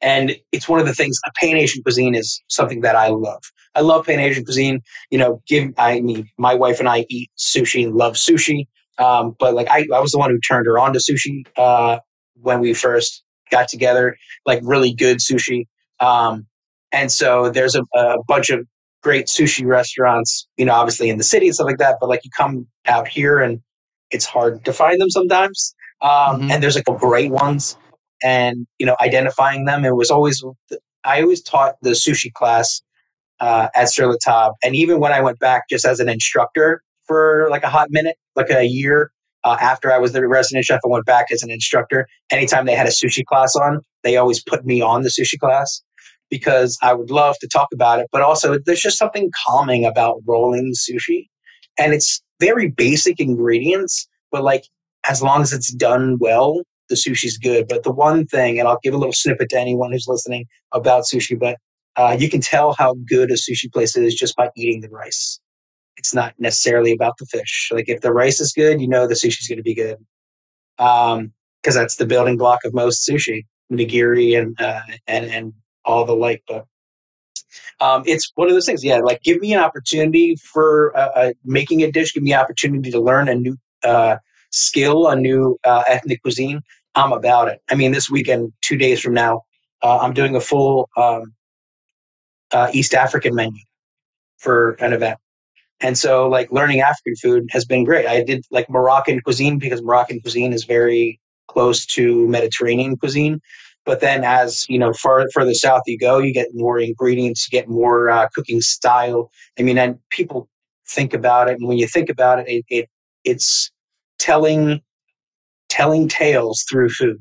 and 0.00 0.36
it's 0.50 0.68
one 0.68 0.80
of 0.80 0.86
the 0.86 0.94
things, 0.94 1.18
A 1.26 1.30
Pan 1.40 1.56
Asian 1.56 1.82
cuisine 1.82 2.14
is 2.14 2.42
something 2.48 2.80
that 2.80 2.96
I 2.96 3.08
love. 3.08 3.42
I 3.74 3.80
love 3.80 4.06
Pan 4.06 4.20
Asian 4.20 4.44
cuisine. 4.44 4.80
You 5.10 5.18
know, 5.18 5.42
give, 5.46 5.72
I 5.78 6.00
mean, 6.00 6.28
my 6.38 6.54
wife 6.54 6.80
and 6.80 6.88
I 6.88 7.06
eat 7.08 7.30
sushi 7.38 7.92
love 7.92 8.14
sushi. 8.14 8.66
Um, 8.98 9.34
but 9.38 9.54
like 9.54 9.68
I, 9.68 9.86
I 9.94 10.00
was 10.00 10.12
the 10.12 10.18
one 10.18 10.30
who 10.30 10.38
turned 10.38 10.66
her 10.66 10.78
on 10.78 10.92
to 10.92 10.98
sushi. 10.98 11.44
Uh, 11.56 11.98
when 12.40 12.60
we 12.60 12.74
first 12.74 13.22
got 13.50 13.68
together, 13.68 14.16
like 14.46 14.60
really 14.62 14.92
good 14.94 15.18
sushi. 15.18 15.66
Um, 16.00 16.46
and 16.92 17.10
so 17.10 17.50
there's 17.50 17.74
a, 17.74 17.82
a, 17.94 18.16
bunch 18.28 18.50
of 18.50 18.66
great 19.04 19.26
sushi 19.26 19.64
restaurants, 19.66 20.48
you 20.56 20.64
know, 20.64 20.72
obviously 20.72 21.10
in 21.10 21.18
the 21.18 21.24
city 21.24 21.46
and 21.46 21.54
stuff 21.54 21.66
like 21.66 21.78
that. 21.78 21.98
But 22.00 22.08
like 22.08 22.24
you 22.24 22.30
come 22.36 22.66
out 22.86 23.06
here 23.06 23.38
and 23.38 23.60
it's 24.10 24.24
hard 24.24 24.64
to 24.64 24.72
find 24.72 25.00
them 25.00 25.10
sometimes. 25.10 25.74
Um, 26.02 26.10
mm-hmm. 26.10 26.50
And 26.50 26.62
there's 26.62 26.74
like 26.74 26.86
great 26.98 27.30
ones, 27.30 27.76
and 28.22 28.66
you 28.78 28.86
know, 28.86 28.96
identifying 29.00 29.64
them. 29.64 29.84
It 29.84 29.94
was 29.94 30.10
always 30.10 30.42
I 31.04 31.22
always 31.22 31.42
taught 31.42 31.76
the 31.82 31.90
sushi 31.90 32.32
class 32.32 32.82
uh, 33.40 33.68
at 33.74 33.90
Sur 33.90 34.06
La 34.06 34.16
Table, 34.20 34.56
and 34.62 34.74
even 34.74 34.98
when 34.98 35.12
I 35.12 35.20
went 35.20 35.38
back 35.38 35.68
just 35.70 35.86
as 35.86 36.00
an 36.00 36.08
instructor 36.08 36.82
for 37.06 37.48
like 37.50 37.62
a 37.62 37.70
hot 37.70 37.88
minute, 37.90 38.16
like 38.34 38.50
a 38.50 38.64
year, 38.64 39.12
uh, 39.44 39.56
after 39.60 39.92
I 39.92 39.98
was 39.98 40.12
the 40.12 40.26
resident 40.26 40.64
chef, 40.64 40.80
I 40.84 40.88
went 40.88 41.06
back 41.06 41.26
as 41.32 41.42
an 41.42 41.50
instructor. 41.50 42.06
Anytime 42.30 42.66
they 42.66 42.74
had 42.74 42.86
a 42.86 42.90
sushi 42.90 43.24
class 43.24 43.54
on, 43.56 43.80
they 44.02 44.16
always 44.16 44.42
put 44.42 44.66
me 44.66 44.82
on 44.82 45.02
the 45.02 45.10
sushi 45.10 45.38
class 45.38 45.82
because 46.30 46.78
I 46.82 46.94
would 46.94 47.10
love 47.10 47.36
to 47.40 47.48
talk 47.48 47.68
about 47.72 48.00
it. 48.00 48.06
But 48.12 48.22
also, 48.22 48.58
there's 48.64 48.80
just 48.80 48.98
something 48.98 49.30
calming 49.46 49.84
about 49.84 50.20
rolling 50.26 50.72
sushi. 50.74 51.28
And 51.78 51.92
it's 51.92 52.22
very 52.40 52.70
basic 52.70 53.20
ingredients, 53.20 54.06
but 54.30 54.42
like 54.42 54.64
as 55.08 55.22
long 55.22 55.42
as 55.42 55.52
it's 55.52 55.72
done 55.72 56.16
well, 56.20 56.62
the 56.88 56.94
sushi's 56.94 57.36
good. 57.36 57.66
But 57.68 57.82
the 57.82 57.92
one 57.92 58.26
thing, 58.26 58.58
and 58.58 58.68
I'll 58.68 58.78
give 58.82 58.94
a 58.94 58.98
little 58.98 59.12
snippet 59.12 59.50
to 59.50 59.58
anyone 59.58 59.92
who's 59.92 60.06
listening 60.08 60.46
about 60.72 61.04
sushi, 61.04 61.38
but 61.38 61.58
uh, 61.96 62.16
you 62.18 62.28
can 62.28 62.40
tell 62.40 62.74
how 62.74 62.96
good 63.08 63.30
a 63.30 63.34
sushi 63.34 63.72
place 63.72 63.96
is 63.96 64.14
just 64.14 64.36
by 64.36 64.50
eating 64.56 64.80
the 64.80 64.88
rice 64.88 65.40
it's 65.96 66.14
not 66.14 66.34
necessarily 66.38 66.92
about 66.92 67.14
the 67.18 67.26
fish. 67.26 67.70
Like 67.72 67.88
if 67.88 68.00
the 68.00 68.12
rice 68.12 68.40
is 68.40 68.52
good, 68.52 68.80
you 68.80 68.88
know 68.88 69.06
the 69.06 69.14
sushi's 69.14 69.48
going 69.48 69.58
to 69.58 69.62
be 69.62 69.74
good. 69.74 69.96
Um, 70.78 71.32
because 71.62 71.76
that's 71.76 71.96
the 71.96 72.04
building 72.04 72.36
block 72.36 72.60
of 72.64 72.74
most 72.74 73.08
sushi, 73.08 73.46
nigiri 73.72 74.38
and 74.38 74.60
uh, 74.60 74.82
and 75.06 75.24
and 75.26 75.52
all 75.84 76.04
the 76.04 76.14
like. 76.14 76.42
But 76.48 76.66
um, 77.80 78.02
it's 78.06 78.30
one 78.34 78.48
of 78.48 78.54
those 78.54 78.66
things. 78.66 78.84
Yeah, 78.84 78.98
like 78.98 79.22
give 79.22 79.40
me 79.40 79.52
an 79.54 79.60
opportunity 79.60 80.36
for 80.36 80.96
uh, 80.96 81.10
uh, 81.14 81.32
making 81.44 81.82
a 81.82 81.90
dish. 81.90 82.14
Give 82.14 82.22
me 82.22 82.32
an 82.32 82.40
opportunity 82.40 82.90
to 82.90 83.00
learn 83.00 83.28
a 83.28 83.34
new 83.34 83.56
uh, 83.82 84.16
skill, 84.50 85.08
a 85.08 85.16
new 85.16 85.58
uh, 85.64 85.84
ethnic 85.88 86.22
cuisine. 86.22 86.60
I'm 86.94 87.12
about 87.12 87.48
it. 87.48 87.60
I 87.70 87.74
mean, 87.74 87.92
this 87.92 88.08
weekend, 88.08 88.52
two 88.62 88.76
days 88.76 89.00
from 89.00 89.14
now, 89.14 89.42
uh, 89.82 89.98
I'm 89.98 90.12
doing 90.12 90.36
a 90.36 90.40
full 90.40 90.88
um, 90.96 91.34
uh, 92.52 92.70
East 92.72 92.94
African 92.94 93.34
menu 93.34 93.60
for 94.38 94.72
an 94.74 94.92
event. 94.92 95.18
And 95.80 95.98
so, 95.98 96.28
like, 96.28 96.50
learning 96.52 96.80
African 96.80 97.16
food 97.16 97.48
has 97.50 97.64
been 97.64 97.84
great. 97.84 98.06
I 98.06 98.22
did 98.22 98.44
like 98.50 98.70
Moroccan 98.70 99.20
cuisine 99.20 99.58
because 99.58 99.82
Moroccan 99.82 100.20
cuisine 100.20 100.52
is 100.52 100.64
very 100.64 101.20
close 101.48 101.84
to 101.86 102.26
Mediterranean 102.28 102.96
cuisine. 102.96 103.40
But 103.86 104.00
then, 104.00 104.24
as 104.24 104.66
you 104.68 104.78
know, 104.78 104.92
far 104.92 105.24
further 105.32 105.54
south 105.54 105.82
you 105.86 105.98
go, 105.98 106.18
you 106.18 106.32
get 106.32 106.48
more 106.54 106.78
ingredients, 106.78 107.46
you 107.50 107.58
get 107.58 107.68
more 107.68 108.08
uh, 108.08 108.28
cooking 108.34 108.60
style. 108.60 109.30
I 109.58 109.62
mean, 109.62 109.78
and 109.78 109.98
people 110.10 110.48
think 110.88 111.12
about 111.12 111.48
it, 111.48 111.58
and 111.58 111.68
when 111.68 111.78
you 111.78 111.86
think 111.86 112.08
about 112.08 112.38
it, 112.40 112.48
it, 112.48 112.64
it 112.68 112.88
it's 113.24 113.70
telling 114.18 114.80
telling 115.68 116.08
tales 116.08 116.64
through 116.70 116.90
food, 116.90 117.18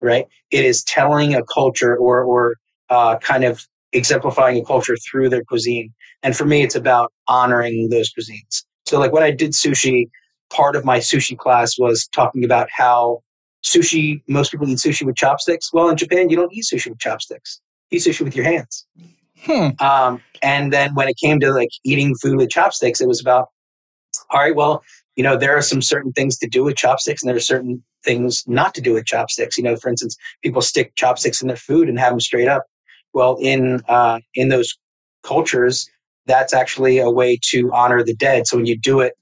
right? 0.00 0.26
It 0.50 0.64
is 0.64 0.82
telling 0.84 1.34
a 1.34 1.42
culture 1.44 1.96
or 1.96 2.22
or 2.22 2.56
uh, 2.90 3.18
kind 3.18 3.44
of 3.44 3.66
exemplifying 3.92 4.58
a 4.58 4.64
culture 4.64 4.96
through 4.96 5.28
their 5.28 5.44
cuisine. 5.44 5.92
And 6.22 6.36
for 6.36 6.44
me, 6.44 6.62
it's 6.62 6.74
about 6.74 7.12
honoring 7.28 7.88
those 7.90 8.12
cuisines. 8.12 8.64
So, 8.86 8.98
like 8.98 9.12
when 9.12 9.22
I 9.22 9.30
did 9.30 9.52
sushi, 9.52 10.08
part 10.50 10.76
of 10.76 10.84
my 10.84 10.98
sushi 10.98 11.36
class 11.36 11.78
was 11.78 12.08
talking 12.14 12.44
about 12.44 12.68
how 12.70 13.22
sushi, 13.64 14.22
most 14.28 14.50
people 14.50 14.68
eat 14.68 14.78
sushi 14.78 15.04
with 15.04 15.16
chopsticks. 15.16 15.72
Well, 15.72 15.88
in 15.88 15.96
Japan, 15.96 16.28
you 16.28 16.36
don't 16.36 16.52
eat 16.52 16.64
sushi 16.64 16.88
with 16.88 16.98
chopsticks. 16.98 17.60
You 17.90 17.96
eat 17.96 18.02
sushi 18.02 18.22
with 18.22 18.36
your 18.36 18.44
hands. 18.44 18.86
Hmm. 19.40 19.68
Um, 19.80 20.22
and 20.42 20.72
then 20.72 20.94
when 20.94 21.08
it 21.08 21.16
came 21.16 21.40
to 21.40 21.52
like 21.52 21.70
eating 21.84 22.14
food 22.14 22.36
with 22.36 22.50
chopsticks, 22.50 23.00
it 23.00 23.08
was 23.08 23.20
about, 23.20 23.48
all 24.30 24.40
right, 24.40 24.54
well, 24.54 24.82
you 25.16 25.22
know, 25.22 25.36
there 25.36 25.56
are 25.56 25.62
some 25.62 25.82
certain 25.82 26.12
things 26.12 26.38
to 26.38 26.48
do 26.48 26.64
with 26.64 26.76
chopsticks 26.76 27.22
and 27.22 27.28
there 27.28 27.36
are 27.36 27.40
certain 27.40 27.82
things 28.04 28.44
not 28.46 28.74
to 28.74 28.80
do 28.80 28.94
with 28.94 29.04
chopsticks. 29.04 29.56
You 29.56 29.64
know, 29.64 29.76
for 29.76 29.88
instance, 29.88 30.16
people 30.42 30.62
stick 30.62 30.94
chopsticks 30.94 31.42
in 31.42 31.48
their 31.48 31.56
food 31.56 31.88
and 31.88 31.98
have 31.98 32.12
them 32.12 32.20
straight 32.20 32.48
up. 32.48 32.64
Well, 33.12 33.36
in 33.40 33.82
uh, 33.88 34.20
in 34.34 34.48
those 34.48 34.74
cultures, 35.22 35.88
that's 36.26 36.54
actually 36.54 36.98
a 36.98 37.10
way 37.10 37.38
to 37.50 37.70
honor 37.72 38.02
the 38.02 38.14
dead. 38.14 38.46
So 38.46 38.56
when 38.56 38.66
you 38.66 38.78
do 38.78 39.00
it 39.00 39.14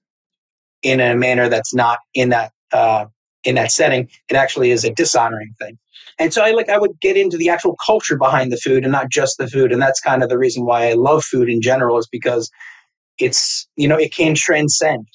in 0.83 1.01
a 1.01 1.17
manner 1.17 1.49
that's 1.49 1.75
not 1.75 1.99
in 2.15 2.29
that 2.31 2.53
uh, 2.73 3.07
in 3.45 3.55
that 3.55 3.73
setting, 3.73 4.09
it 4.29 4.37
actually 4.37 4.71
is 4.71 4.85
a 4.85 4.93
dishonoring 4.93 5.55
thing. 5.59 5.79
And 6.19 6.35
so 6.35 6.43
I 6.43 6.51
like 6.51 6.69
I 6.69 6.79
would 6.79 7.01
get 7.01 7.17
into 7.17 7.37
the 7.37 7.49
actual 7.49 7.77
culture 7.85 8.17
behind 8.17 8.53
the 8.53 8.59
food 8.59 8.85
and 8.85 8.93
not 8.93 9.09
just 9.09 9.39
the 9.39 9.49
food. 9.49 9.73
And 9.73 9.81
that's 9.81 10.01
kind 10.01 10.23
of 10.23 10.29
the 10.29 10.39
reason 10.39 10.67
why 10.67 10.89
I 10.89 10.93
love 10.93 11.25
food 11.25 11.49
in 11.49 11.63
general 11.63 11.99
is 11.99 12.07
because 12.07 12.51
it's 13.19 13.69
you 13.77 13.89
know 13.89 13.97
it 13.97 14.13
can 14.13 14.35
transcend. 14.35 15.07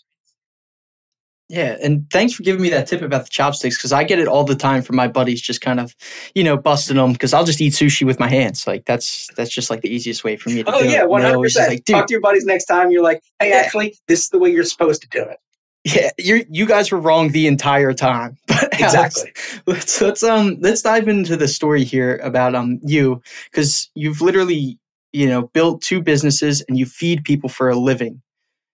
Yeah, 1.48 1.78
and 1.82 2.10
thanks 2.10 2.34
for 2.34 2.42
giving 2.42 2.64
me 2.64 2.70
that 2.70 2.88
tip 2.88 3.04
about 3.04 3.26
the 3.26 3.30
chopsticks 3.30 3.78
because 3.78 3.94
I 3.94 4.04
get 4.04 4.18
it 4.18 4.28
all 4.28 4.44
the 4.46 4.56
time 4.56 4.82
from 4.82 4.96
my 4.96 5.08
buddies, 5.08 5.40
just 5.40 5.62
kind 5.62 5.80
of, 5.80 5.96
you 6.34 6.44
know, 6.44 6.58
busting 6.58 6.98
them 6.98 7.14
because 7.14 7.36
I'll 7.36 7.46
just 7.46 7.62
eat 7.62 7.74
sushi 7.74 8.04
with 8.04 8.20
my 8.20 8.28
hands. 8.28 8.66
Like 8.66 8.86
that's 8.86 9.30
that's 9.36 9.52
just 9.52 9.70
like 9.70 9.82
the 9.82 9.94
easiest 9.94 10.24
way 10.24 10.38
for 10.38 10.50
me 10.50 10.58
to 10.58 10.64
do. 10.64 10.72
oh, 10.74 10.82
do 10.82 10.90
yeah, 10.90 11.04
one 11.04 11.22
hundred 11.22 11.42
percent. 11.42 11.86
Talk 11.86 12.08
to 12.08 12.12
your 12.12 12.22
buddies 12.22 12.46
next 12.46 12.66
time. 12.66 12.90
You're 12.90 13.04
like, 13.04 13.22
hey, 13.40 13.50
yeah. 13.50 13.58
actually, 13.58 13.96
this 14.08 14.24
is 14.24 14.30
the 14.30 14.40
way 14.40 14.50
you're 14.50 14.64
supposed 14.64 15.04
to 15.04 15.08
do 15.10 15.22
it. 15.22 15.38
Yeah, 15.86 16.10
you 16.18 16.46
you 16.50 16.66
guys 16.66 16.92
were 16.92 17.00
wrong 17.00 17.30
the 17.30 17.48
entire 17.48 17.94
time. 17.94 18.38
But 18.48 18.74
exactly. 18.74 19.34
let's 19.68 20.02
let's 20.02 20.24
um 20.24 20.58
let's 20.60 20.82
dive 20.82 21.08
into 21.08 21.38
the 21.38 21.48
story 21.48 21.84
here 21.84 22.18
about 22.24 22.56
um 22.56 22.80
you 22.84 23.22
because 23.52 23.90
you've 23.96 24.22
literally 24.22 24.80
you 25.14 25.28
know 25.28 25.44
built 25.54 25.82
two 25.82 26.02
businesses 26.02 26.62
and 26.68 26.78
you 26.78 26.86
feed 26.86 27.24
people 27.24 27.50
for 27.50 27.70
a 27.70 27.76
living 27.76 28.22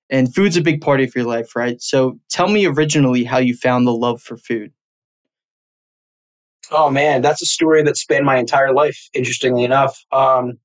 and 0.09 0.33
food's 0.33 0.57
a 0.57 0.61
big 0.61 0.81
part 0.81 1.01
of 1.01 1.15
your 1.15 1.25
life, 1.25 1.55
right? 1.55 1.81
So 1.81 2.19
tell 2.29 2.49
me 2.49 2.65
originally 2.65 3.23
how 3.23 3.37
you 3.37 3.55
found 3.55 3.85
the 3.85 3.93
love 3.93 4.21
for 4.21 4.37
food. 4.37 4.71
Oh 6.71 6.89
man, 6.89 7.21
that's 7.21 7.41
a 7.41 7.45
story 7.45 7.83
that 7.83 7.97
spanned 7.97 8.25
my 8.25 8.37
entire 8.37 8.73
life. 8.73 9.09
Interestingly 9.13 9.63
enough, 9.63 10.03
um, 10.11 10.57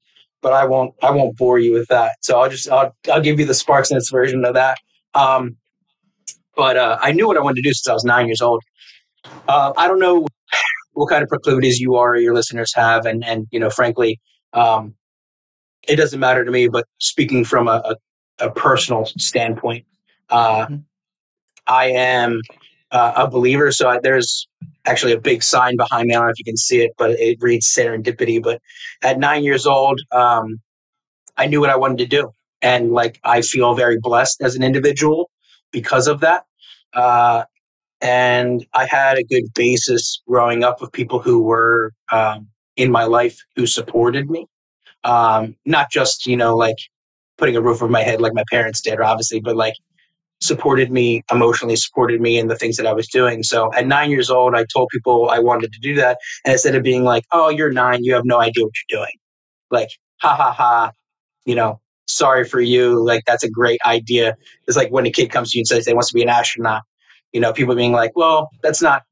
but 0.43 0.53
I 0.53 0.65
won't. 0.65 0.95
I 1.03 1.11
won't 1.11 1.37
bore 1.37 1.59
you 1.59 1.73
with 1.73 1.89
that. 1.89 2.13
So 2.21 2.41
I'll 2.41 2.51
just. 2.51 2.69
I'll, 2.69 2.95
I'll 3.13 3.21
give 3.21 3.41
you 3.41 3.47
the 3.47 3.53
SparkNotes 3.53 4.11
version 4.13 4.45
of 4.45 4.55
that. 4.55 4.79
Um, 5.15 5.57
but 6.57 6.77
uh, 6.77 6.99
I 7.01 7.13
knew 7.13 7.27
what 7.27 7.37
I 7.37 7.41
wanted 7.41 7.57
to 7.57 7.63
do 7.63 7.73
since 7.73 7.87
I 7.89 7.93
was 7.93 8.05
nine 8.05 8.27
years 8.27 8.41
old. 8.41 8.63
Uh, 9.49 9.73
I 9.77 9.89
don't 9.89 10.01
know 10.01 10.27
what 10.93 11.11
kind 11.11 11.23
of 11.23 11.29
proclivities 11.29 11.79
you 11.79 11.95
are 11.97 12.13
or 12.13 12.17
your 12.17 12.35
listeners 12.35 12.73
have, 12.75 13.07
and 13.07 13.25
and 13.25 13.47
you 13.51 13.61
know, 13.61 13.71
frankly, 13.71 14.21
um, 14.53 14.95
it 15.87 15.97
doesn't 15.97 16.21
matter 16.21 16.45
to 16.45 16.51
me. 16.51 16.69
But 16.69 16.87
speaking 16.99 17.45
from 17.45 17.69
a, 17.69 17.83
a 17.85 17.97
a 18.39 18.51
personal 18.51 19.07
standpoint. 19.19 19.87
Uh, 20.29 20.67
mm-hmm. 20.67 20.77
I 21.67 21.87
am 21.87 22.41
uh, 22.91 23.13
a 23.17 23.29
believer, 23.31 23.73
so 23.73 23.89
I, 23.89 23.99
there's 23.99 24.47
actually 24.85 25.13
a 25.13 25.21
big 25.21 25.43
sign 25.43 25.77
behind 25.77 26.09
me. 26.09 26.15
I 26.15 26.19
don't 26.19 26.27
know 26.27 26.31
if 26.31 26.39
you 26.39 26.45
can 26.45 26.57
see 26.57 26.83
it, 26.83 26.93
but 26.97 27.11
it 27.13 27.39
reads 27.41 27.67
serendipity. 27.67 28.43
But 28.43 28.61
at 29.03 29.19
nine 29.19 29.43
years 29.43 29.67
old, 29.67 30.01
um, 30.13 30.61
I 31.37 31.47
knew 31.47 31.61
what 31.61 31.71
I 31.71 31.77
wanted 31.77 31.99
to 31.99 32.07
do, 32.07 32.31
and 32.63 32.93
like 32.93 33.19
I 33.25 33.43
feel 33.43 33.75
very 33.75 33.99
blessed 34.01 34.43
as 34.43 34.55
an 34.55 34.63
individual 34.63 35.31
because 35.73 36.07
of 36.07 36.21
that. 36.21 36.45
Uh, 36.95 37.45
and 38.01 38.67
I 38.75 38.85
had 38.87 39.19
a 39.19 39.25
good 39.25 39.45
basis 39.55 40.23
growing 40.29 40.65
up 40.65 40.81
with 40.81 40.93
people 40.93 41.19
who 41.19 41.43
were 41.43 41.93
um, 42.13 42.49
in 42.77 42.91
my 42.91 43.05
life 43.05 43.39
who 43.57 43.67
supported 43.67 44.31
me. 44.31 44.47
Um, 45.05 45.57
not 45.65 45.91
just 45.91 46.27
you 46.27 46.37
know 46.37 46.57
like 46.57 46.77
putting 47.39 47.57
a 47.57 47.61
roof 47.61 47.77
over 47.77 47.89
my 47.89 48.03
head 48.03 48.21
like 48.21 48.35
my 48.35 48.45
parents 48.51 48.81
did, 48.81 49.01
obviously, 49.01 49.41
but 49.41 49.57
like 49.57 49.75
supported 50.41 50.91
me 50.91 51.23
emotionally, 51.31 51.77
supported 51.77 52.21
me 52.21 52.39
in 52.39 52.49
the 52.49 52.57
things 52.57 52.77
that 52.77 52.87
I 52.87 52.93
was 52.93 53.09
doing. 53.09 53.43
So 53.43 53.73
at 53.75 53.87
nine 53.87 54.11
years 54.11 54.31
old, 54.31 54.55
I 54.55 54.65
told 54.73 54.89
people 54.91 55.31
I 55.31 55.39
wanted 55.39 55.73
to 55.73 55.81
do 55.81 55.95
that. 55.97 56.19
And 56.45 56.53
instead 56.53 56.75
of 56.75 56.83
being 56.83 57.05
like, 57.05 57.25
oh, 57.33 57.49
you're 57.49 57.73
nine, 57.73 58.05
you 58.05 58.15
have 58.15 58.25
no 58.25 58.39
idea 58.39 58.65
what 58.65 58.73
you're 58.91 59.01
doing, 59.01 59.15
like, 59.71 59.89
ha 60.21 60.35
ha 60.35 60.53
ha, 60.53 60.93
you 61.45 61.55
know, 61.55 61.81
sorry 62.07 62.45
for 62.45 62.61
you. 62.61 63.05
Like, 63.05 63.23
that's 63.27 63.45
a 63.45 63.51
great 63.51 63.81
idea. 63.85 64.37
It's 64.67 64.77
like 64.77 64.91
when 64.91 65.07
a 65.07 65.11
kid 65.11 65.31
comes 65.31 65.53
to 65.53 65.59
you 65.59 65.61
and 65.61 65.67
says 65.67 65.85
they 65.85 65.95
wants 65.95 66.09
to 66.09 66.15
be 66.15 66.23
an 66.23 66.29
astronaut, 66.29 66.83
you 67.33 67.41
know, 67.41 67.53
people 67.53 67.75
being 67.75 67.93
like, 67.93 68.13
well, 68.17 68.49
that's 68.63 68.81
not, 68.81 69.03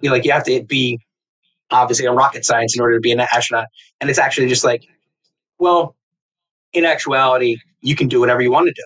you 0.00 0.08
know, 0.08 0.14
like, 0.16 0.24
you 0.24 0.32
have 0.32 0.44
to 0.44 0.62
be 0.64 0.98
obviously 1.70 2.06
in 2.06 2.14
rocket 2.14 2.44
science 2.44 2.74
in 2.74 2.82
order 2.82 2.96
to 2.96 3.00
be 3.00 3.12
an 3.12 3.20
astronaut. 3.20 3.66
And 4.00 4.10
it's 4.10 4.18
actually 4.18 4.48
just 4.48 4.64
like, 4.64 4.82
well, 5.58 5.94
in 6.72 6.84
actuality, 6.84 7.56
you 7.80 7.94
can 7.96 8.08
do 8.08 8.20
whatever 8.20 8.40
you 8.40 8.50
want 8.50 8.66
to 8.66 8.72
do. 8.72 8.84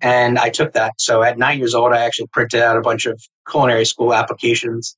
And 0.00 0.38
I 0.38 0.50
took 0.50 0.72
that. 0.72 0.94
So 0.98 1.22
at 1.22 1.38
nine 1.38 1.58
years 1.58 1.74
old, 1.74 1.92
I 1.92 1.98
actually 1.98 2.26
printed 2.32 2.60
out 2.60 2.76
a 2.76 2.80
bunch 2.80 3.06
of 3.06 3.20
culinary 3.48 3.84
school 3.84 4.12
applications. 4.12 4.96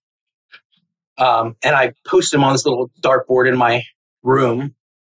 Um, 1.18 1.56
and 1.62 1.76
I 1.76 1.92
posted 2.06 2.38
them 2.38 2.44
on 2.44 2.52
this 2.52 2.64
little 2.64 2.90
dartboard 3.00 3.48
in 3.48 3.56
my 3.56 3.82
room. 4.22 4.74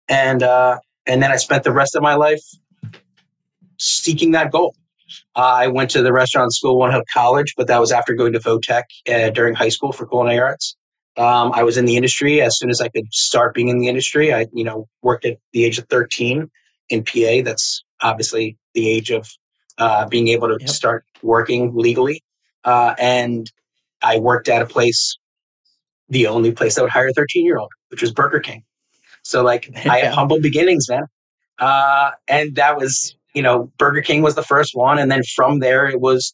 And, 0.08 0.42
uh, 0.42 0.78
and 1.06 1.22
then 1.22 1.32
I 1.32 1.36
spent 1.36 1.64
the 1.64 1.72
rest 1.72 1.96
of 1.96 2.02
my 2.02 2.14
life 2.14 2.42
seeking 3.78 4.32
that 4.32 4.52
goal. 4.52 4.74
Uh, 5.34 5.40
I 5.40 5.66
went 5.68 5.90
to 5.90 6.02
the 6.02 6.12
restaurant 6.12 6.52
school, 6.52 6.78
Walnut 6.78 6.94
Hill 6.94 7.04
College, 7.12 7.54
but 7.56 7.66
that 7.68 7.80
was 7.80 7.92
after 7.92 8.14
going 8.14 8.32
to 8.34 8.40
Votech 8.40 8.84
uh, 9.08 9.30
during 9.30 9.54
high 9.54 9.70
school 9.70 9.92
for 9.92 10.06
culinary 10.06 10.40
arts. 10.40 10.76
Um, 11.16 11.50
I 11.52 11.64
was 11.64 11.76
in 11.76 11.84
the 11.84 11.96
industry 11.96 12.40
as 12.40 12.56
soon 12.58 12.70
as 12.70 12.80
I 12.80 12.88
could 12.88 13.12
start 13.12 13.54
being 13.54 13.68
in 13.68 13.78
the 13.78 13.88
industry. 13.88 14.32
I, 14.32 14.46
you 14.52 14.62
know, 14.62 14.88
worked 15.02 15.24
at 15.24 15.38
the 15.52 15.64
age 15.64 15.78
of 15.78 15.86
13 15.88 16.48
in 16.90 17.04
PA. 17.04 17.42
That's 17.44 17.82
obviously 18.00 18.56
the 18.74 18.88
age 18.88 19.10
of 19.10 19.28
uh, 19.78 20.06
being 20.06 20.28
able 20.28 20.48
to 20.48 20.58
yep. 20.60 20.68
start 20.68 21.04
working 21.22 21.74
legally. 21.74 22.22
Uh, 22.64 22.94
and 22.98 23.50
I 24.00 24.18
worked 24.18 24.48
at 24.48 24.62
a 24.62 24.66
place, 24.66 25.18
the 26.08 26.28
only 26.28 26.52
place 26.52 26.76
that 26.76 26.82
would 26.82 26.90
hire 26.90 27.08
a 27.08 27.12
13 27.12 27.44
year 27.44 27.58
old, 27.58 27.72
which 27.88 28.00
was 28.00 28.12
Burger 28.12 28.40
King. 28.40 28.62
So, 29.22 29.42
like. 29.42 29.70
I 29.86 29.98
had 29.98 30.14
humble 30.14 30.40
beginnings, 30.40 30.88
man. 30.88 31.06
Uh, 31.58 32.12
and 32.28 32.54
that 32.54 32.76
was, 32.76 33.16
you 33.34 33.42
know, 33.42 33.70
Burger 33.78 34.02
King 34.02 34.22
was 34.22 34.34
the 34.34 34.42
first 34.42 34.72
one. 34.74 34.98
And 34.98 35.10
then 35.10 35.22
from 35.34 35.58
there, 35.60 35.86
it 35.86 36.00
was 36.00 36.32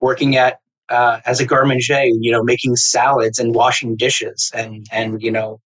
working 0.00 0.36
at, 0.36 0.58
uh, 0.88 1.20
as 1.26 1.40
a 1.40 1.44
garde 1.44 1.68
manger, 1.68 2.04
you 2.04 2.32
know, 2.32 2.42
making 2.42 2.76
salads 2.76 3.38
and 3.38 3.54
washing 3.54 3.96
dishes. 3.96 4.50
And, 4.54 4.86
and, 4.90 5.20
you 5.22 5.30
know, 5.30 5.60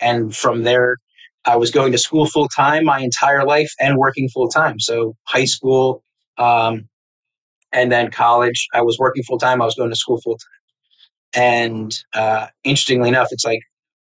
and 0.00 0.34
from 0.34 0.62
there, 0.62 0.96
I 1.44 1.56
was 1.56 1.70
going 1.70 1.92
to 1.92 1.98
school 1.98 2.26
full 2.26 2.48
time 2.48 2.84
my 2.84 3.00
entire 3.00 3.44
life 3.44 3.72
and 3.80 3.96
working 3.96 4.28
full 4.28 4.48
time. 4.48 4.78
So 4.78 5.14
high 5.24 5.46
school, 5.46 6.02
um, 6.38 6.88
and 7.72 7.90
then 7.90 8.10
college, 8.10 8.66
I 8.74 8.82
was 8.82 8.98
working 8.98 9.22
full 9.22 9.38
time. 9.38 9.62
I 9.62 9.64
was 9.64 9.74
going 9.74 9.90
to 9.90 9.96
school 9.96 10.20
full 10.20 10.36
time. 10.36 11.42
And 11.42 11.98
uh, 12.14 12.46
interestingly 12.64 13.08
enough, 13.08 13.28
it's 13.30 13.44
like 13.44 13.60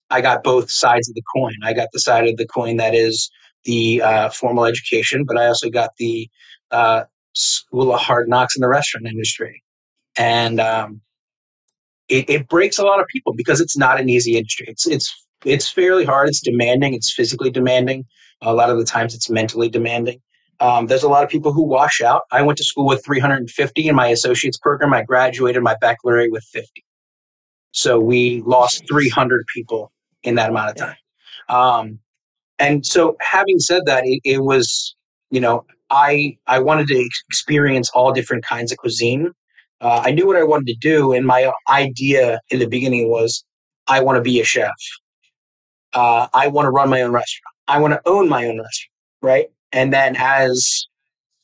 I 0.09 0.21
got 0.21 0.43
both 0.43 0.71
sides 0.71 1.09
of 1.09 1.15
the 1.15 1.23
coin. 1.35 1.53
I 1.63 1.73
got 1.73 1.89
the 1.91 1.99
side 1.99 2.27
of 2.27 2.37
the 2.37 2.47
coin 2.47 2.77
that 2.77 2.95
is 2.95 3.29
the 3.65 4.01
uh, 4.01 4.29
formal 4.29 4.65
education, 4.65 5.25
but 5.27 5.37
I 5.37 5.47
also 5.47 5.69
got 5.69 5.91
the 5.97 6.29
uh, 6.71 7.03
school 7.33 7.93
of 7.93 7.99
hard 7.99 8.29
knocks 8.29 8.55
in 8.55 8.61
the 8.61 8.67
restaurant 8.67 9.07
industry. 9.07 9.63
And 10.17 10.59
um, 10.59 11.01
it, 12.07 12.29
it 12.29 12.47
breaks 12.47 12.77
a 12.77 12.83
lot 12.83 12.99
of 12.99 13.07
people 13.07 13.33
because 13.33 13.61
it's 13.61 13.77
not 13.77 13.99
an 13.99 14.09
easy 14.09 14.37
industry. 14.37 14.65
It's 14.67 14.87
it's 14.87 15.27
it's 15.45 15.69
fairly 15.69 16.05
hard. 16.05 16.27
It's 16.27 16.41
demanding. 16.41 16.93
It's 16.93 17.13
physically 17.13 17.51
demanding. 17.51 18.05
A 18.41 18.53
lot 18.53 18.69
of 18.69 18.77
the 18.77 18.85
times, 18.85 19.13
it's 19.13 19.29
mentally 19.29 19.69
demanding. 19.69 20.21
Um, 20.61 20.87
there's 20.87 21.03
a 21.03 21.09
lot 21.09 21.23
of 21.23 21.29
people 21.29 21.53
who 21.53 21.63
wash 21.63 22.01
out. 22.01 22.23
I 22.31 22.41
went 22.41 22.57
to 22.57 22.63
school 22.63 22.85
with 22.85 23.03
350 23.05 23.87
in 23.87 23.95
my 23.95 24.07
associate's 24.07 24.57
program. 24.57 24.93
I 24.93 25.03
graduated 25.03 25.63
my 25.63 25.75
baccalaureate 25.79 26.31
with 26.31 26.43
50. 26.51 26.83
So 27.71 27.99
we 27.99 28.41
lost 28.41 28.83
300 28.89 29.45
people 29.53 29.91
in 30.23 30.35
that 30.35 30.49
amount 30.49 30.71
of 30.71 30.75
time. 30.75 30.97
Um, 31.47 31.99
and 32.59 32.85
so, 32.85 33.15
having 33.21 33.59
said 33.59 33.83
that, 33.85 34.03
it, 34.05 34.21
it 34.23 34.43
was 34.43 34.95
you 35.31 35.39
know 35.39 35.65
I 35.89 36.37
I 36.47 36.59
wanted 36.59 36.87
to 36.87 37.09
experience 37.29 37.89
all 37.91 38.11
different 38.11 38.45
kinds 38.45 38.71
of 38.71 38.77
cuisine. 38.77 39.31
Uh, 39.81 40.01
I 40.05 40.11
knew 40.11 40.27
what 40.27 40.35
I 40.35 40.43
wanted 40.43 40.67
to 40.67 40.75
do, 40.79 41.13
and 41.13 41.25
my 41.25 41.51
idea 41.69 42.39
in 42.49 42.59
the 42.59 42.67
beginning 42.67 43.09
was 43.09 43.43
I 43.87 44.01
want 44.01 44.17
to 44.17 44.21
be 44.21 44.39
a 44.41 44.43
chef. 44.43 44.71
Uh, 45.93 46.27
I 46.33 46.47
want 46.47 46.65
to 46.65 46.71
run 46.71 46.89
my 46.89 47.01
own 47.01 47.11
restaurant. 47.11 47.55
I 47.67 47.79
want 47.79 47.93
to 47.93 48.01
own 48.05 48.29
my 48.29 48.45
own 48.45 48.57
restaurant, 48.57 48.91
right? 49.21 49.47
And 49.71 49.93
then 49.93 50.15
as 50.17 50.85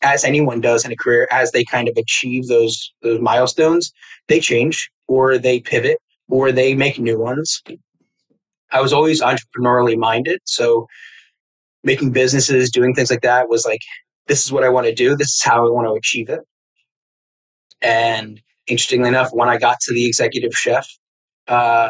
as 0.01 0.23
anyone 0.23 0.61
does 0.61 0.85
in 0.85 0.91
a 0.91 0.95
career, 0.95 1.27
as 1.31 1.51
they 1.51 1.63
kind 1.63 1.87
of 1.87 1.97
achieve 1.97 2.47
those 2.47 2.93
those 3.01 3.21
milestones, 3.21 3.91
they 4.27 4.39
change 4.39 4.89
or 5.07 5.37
they 5.37 5.59
pivot 5.59 5.97
or 6.29 6.51
they 6.51 6.75
make 6.75 6.99
new 6.99 7.19
ones. 7.19 7.61
I 8.71 8.81
was 8.81 8.93
always 8.93 9.21
entrepreneurially 9.21 9.97
minded, 9.97 10.39
so 10.45 10.87
making 11.83 12.11
businesses, 12.11 12.71
doing 12.71 12.93
things 12.93 13.11
like 13.11 13.21
that 13.21 13.47
was 13.47 13.65
like, 13.65 13.81
this 14.27 14.43
is 14.43 14.51
what 14.51 14.63
I 14.63 14.69
want 14.69 14.87
to 14.87 14.93
do. 14.93 15.15
This 15.15 15.29
is 15.29 15.41
how 15.43 15.65
I 15.65 15.69
want 15.69 15.87
to 15.87 15.93
achieve 15.93 16.29
it. 16.29 16.41
And 17.81 18.41
interestingly 18.67 19.09
enough, 19.09 19.29
when 19.31 19.49
I 19.49 19.57
got 19.57 19.79
to 19.81 19.93
the 19.93 20.05
executive 20.05 20.53
chef 20.53 20.87
uh, 21.47 21.89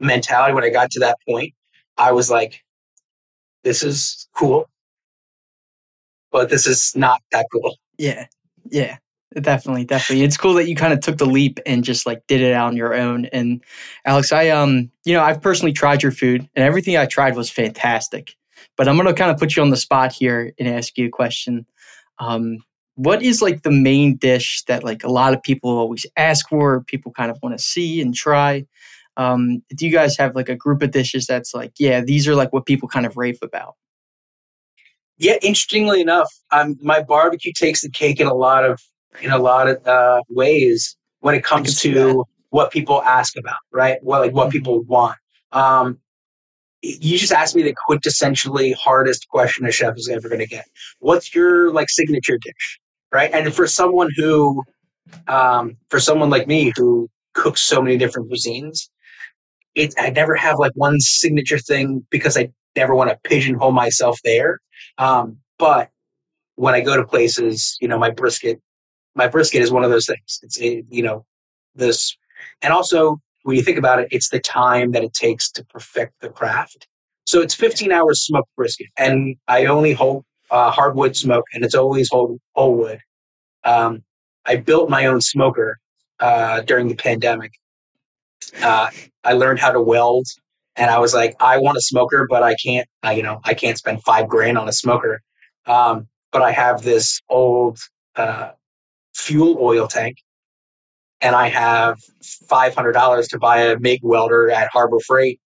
mentality, 0.00 0.52
when 0.52 0.64
I 0.64 0.70
got 0.70 0.90
to 0.92 1.00
that 1.00 1.16
point, 1.28 1.54
I 1.96 2.12
was 2.12 2.30
like, 2.30 2.60
this 3.62 3.82
is 3.82 4.28
cool, 4.34 4.68
but 6.32 6.48
this 6.48 6.66
is 6.66 6.96
not 6.96 7.20
that 7.30 7.46
cool. 7.52 7.76
Yeah. 7.98 8.26
Yeah. 8.68 8.96
Definitely, 9.38 9.84
definitely. 9.84 10.24
It's 10.24 10.36
cool 10.36 10.54
that 10.54 10.68
you 10.68 10.74
kind 10.74 10.92
of 10.92 11.00
took 11.00 11.18
the 11.18 11.26
leap 11.26 11.60
and 11.64 11.84
just 11.84 12.04
like 12.04 12.26
did 12.26 12.40
it 12.40 12.52
on 12.54 12.76
your 12.76 12.94
own. 12.94 13.26
And 13.26 13.62
Alex, 14.04 14.32
I 14.32 14.48
um, 14.48 14.90
you 15.04 15.14
know, 15.14 15.22
I've 15.22 15.40
personally 15.40 15.72
tried 15.72 16.02
your 16.02 16.10
food 16.10 16.48
and 16.56 16.64
everything 16.64 16.96
I 16.96 17.06
tried 17.06 17.36
was 17.36 17.48
fantastic. 17.48 18.34
But 18.76 18.88
I'm 18.88 18.96
gonna 18.96 19.14
kind 19.14 19.30
of 19.30 19.38
put 19.38 19.54
you 19.54 19.62
on 19.62 19.70
the 19.70 19.76
spot 19.76 20.12
here 20.12 20.52
and 20.58 20.68
ask 20.68 20.98
you 20.98 21.06
a 21.06 21.10
question. 21.10 21.64
Um, 22.18 22.58
what 22.96 23.22
is 23.22 23.40
like 23.40 23.62
the 23.62 23.70
main 23.70 24.16
dish 24.16 24.64
that 24.66 24.82
like 24.82 25.04
a 25.04 25.10
lot 25.10 25.32
of 25.32 25.42
people 25.42 25.70
always 25.70 26.04
ask 26.16 26.48
for, 26.48 26.82
people 26.82 27.12
kind 27.12 27.30
of 27.30 27.38
want 27.40 27.56
to 27.56 27.64
see 27.64 28.00
and 28.00 28.14
try? 28.14 28.66
Um, 29.16 29.62
do 29.74 29.86
you 29.86 29.92
guys 29.92 30.16
have 30.18 30.34
like 30.34 30.48
a 30.48 30.56
group 30.56 30.82
of 30.82 30.90
dishes 30.90 31.26
that's 31.26 31.54
like, 31.54 31.72
yeah, 31.78 32.00
these 32.00 32.26
are 32.26 32.34
like 32.34 32.52
what 32.52 32.66
people 32.66 32.88
kind 32.88 33.06
of 33.06 33.16
rave 33.16 33.38
about? 33.42 33.76
Yeah, 35.18 35.36
interestingly 35.42 36.00
enough, 36.00 36.32
um, 36.50 36.78
my 36.82 37.02
barbecue 37.02 37.52
takes 37.54 37.82
the 37.82 37.90
cake 37.90 38.20
in 38.20 38.26
a 38.26 38.34
lot 38.34 38.64
of 38.64 38.80
in 39.22 39.30
a 39.30 39.38
lot 39.38 39.68
of 39.68 39.86
uh, 39.86 40.22
ways 40.28 40.96
when 41.20 41.34
it 41.34 41.44
comes 41.44 41.80
to 41.80 42.24
what 42.50 42.70
people 42.70 43.02
ask 43.02 43.36
about, 43.36 43.58
right? 43.72 43.98
What 44.02 44.20
like 44.20 44.32
what 44.32 44.48
mm-hmm. 44.48 44.52
people 44.52 44.82
want. 44.82 45.16
Um, 45.52 45.98
you 46.82 47.18
just 47.18 47.32
asked 47.32 47.54
me 47.54 47.62
the 47.62 47.74
quintessentially 47.88 48.74
hardest 48.74 49.28
question 49.28 49.66
a 49.66 49.72
chef 49.72 49.96
is 49.96 50.08
ever 50.08 50.28
going 50.28 50.40
to 50.40 50.46
get. 50.46 50.64
What's 51.00 51.34
your 51.34 51.72
like 51.72 51.90
signature 51.90 52.38
dish, 52.38 52.80
right? 53.12 53.30
And 53.32 53.52
for 53.54 53.66
someone 53.66 54.08
who, 54.16 54.62
um, 55.28 55.76
for 55.90 56.00
someone 56.00 56.30
like 56.30 56.46
me 56.46 56.72
who 56.76 57.08
cooks 57.34 57.60
so 57.60 57.82
many 57.82 57.98
different 57.98 58.30
cuisines, 58.30 58.88
it 59.74 59.94
I 59.98 60.10
never 60.10 60.34
have 60.34 60.58
like 60.58 60.72
one 60.74 60.98
signature 61.00 61.58
thing 61.58 62.06
because 62.10 62.36
I 62.36 62.50
never 62.76 62.94
want 62.94 63.10
to 63.10 63.18
pigeonhole 63.24 63.72
myself 63.72 64.18
there. 64.24 64.58
Um, 64.98 65.38
but 65.58 65.90
when 66.54 66.74
I 66.74 66.80
go 66.80 66.96
to 66.96 67.04
places, 67.04 67.76
you 67.80 67.88
know, 67.88 67.98
my 67.98 68.10
brisket 68.10 68.60
my 69.14 69.26
brisket 69.26 69.62
is 69.62 69.70
one 69.70 69.84
of 69.84 69.90
those 69.90 70.06
things. 70.06 70.40
It's 70.42 70.58
you 70.58 71.02
know 71.02 71.24
this, 71.74 72.16
and 72.62 72.72
also 72.72 73.20
when 73.42 73.56
you 73.56 73.62
think 73.62 73.78
about 73.78 73.98
it, 74.00 74.08
it's 74.10 74.28
the 74.28 74.40
time 74.40 74.92
that 74.92 75.02
it 75.02 75.14
takes 75.14 75.50
to 75.52 75.64
perfect 75.64 76.20
the 76.20 76.28
craft. 76.28 76.86
So 77.26 77.40
it's 77.40 77.54
15 77.54 77.92
hours 77.92 78.24
smoked 78.24 78.54
brisket, 78.56 78.88
and 78.96 79.36
I 79.48 79.66
only 79.66 79.92
hold 79.92 80.24
uh, 80.50 80.70
hardwood 80.70 81.16
smoke, 81.16 81.44
and 81.54 81.64
it's 81.64 81.74
always 81.74 82.08
whole 82.10 82.38
whole 82.54 82.74
wood. 82.74 83.00
Um, 83.64 84.02
I 84.46 84.56
built 84.56 84.90
my 84.90 85.06
own 85.06 85.20
smoker 85.20 85.78
uh, 86.18 86.62
during 86.62 86.88
the 86.88 86.96
pandemic. 86.96 87.52
Uh, 88.62 88.88
I 89.24 89.32
learned 89.34 89.60
how 89.60 89.70
to 89.70 89.80
weld, 89.80 90.26
and 90.76 90.90
I 90.90 90.98
was 90.98 91.14
like, 91.14 91.36
I 91.40 91.58
want 91.58 91.76
a 91.76 91.82
smoker, 91.82 92.26
but 92.28 92.42
I 92.42 92.54
can't. 92.56 92.88
I, 93.02 93.12
you 93.12 93.22
know, 93.22 93.40
I 93.44 93.54
can't 93.54 93.78
spend 93.78 94.02
five 94.02 94.28
grand 94.28 94.58
on 94.58 94.68
a 94.68 94.72
smoker. 94.72 95.20
Um, 95.66 96.08
but 96.32 96.42
I 96.42 96.52
have 96.52 96.82
this 96.82 97.20
old 97.28 97.78
uh, 98.16 98.50
fuel 99.14 99.56
oil 99.60 99.86
tank 99.86 100.16
and 101.20 101.36
I 101.36 101.48
have 101.48 101.98
$500 102.22 103.28
to 103.28 103.38
buy 103.38 103.58
a 103.58 103.78
MIG 103.78 104.00
welder 104.02 104.50
at 104.50 104.68
Harbor 104.72 104.98
Freight. 105.06 105.40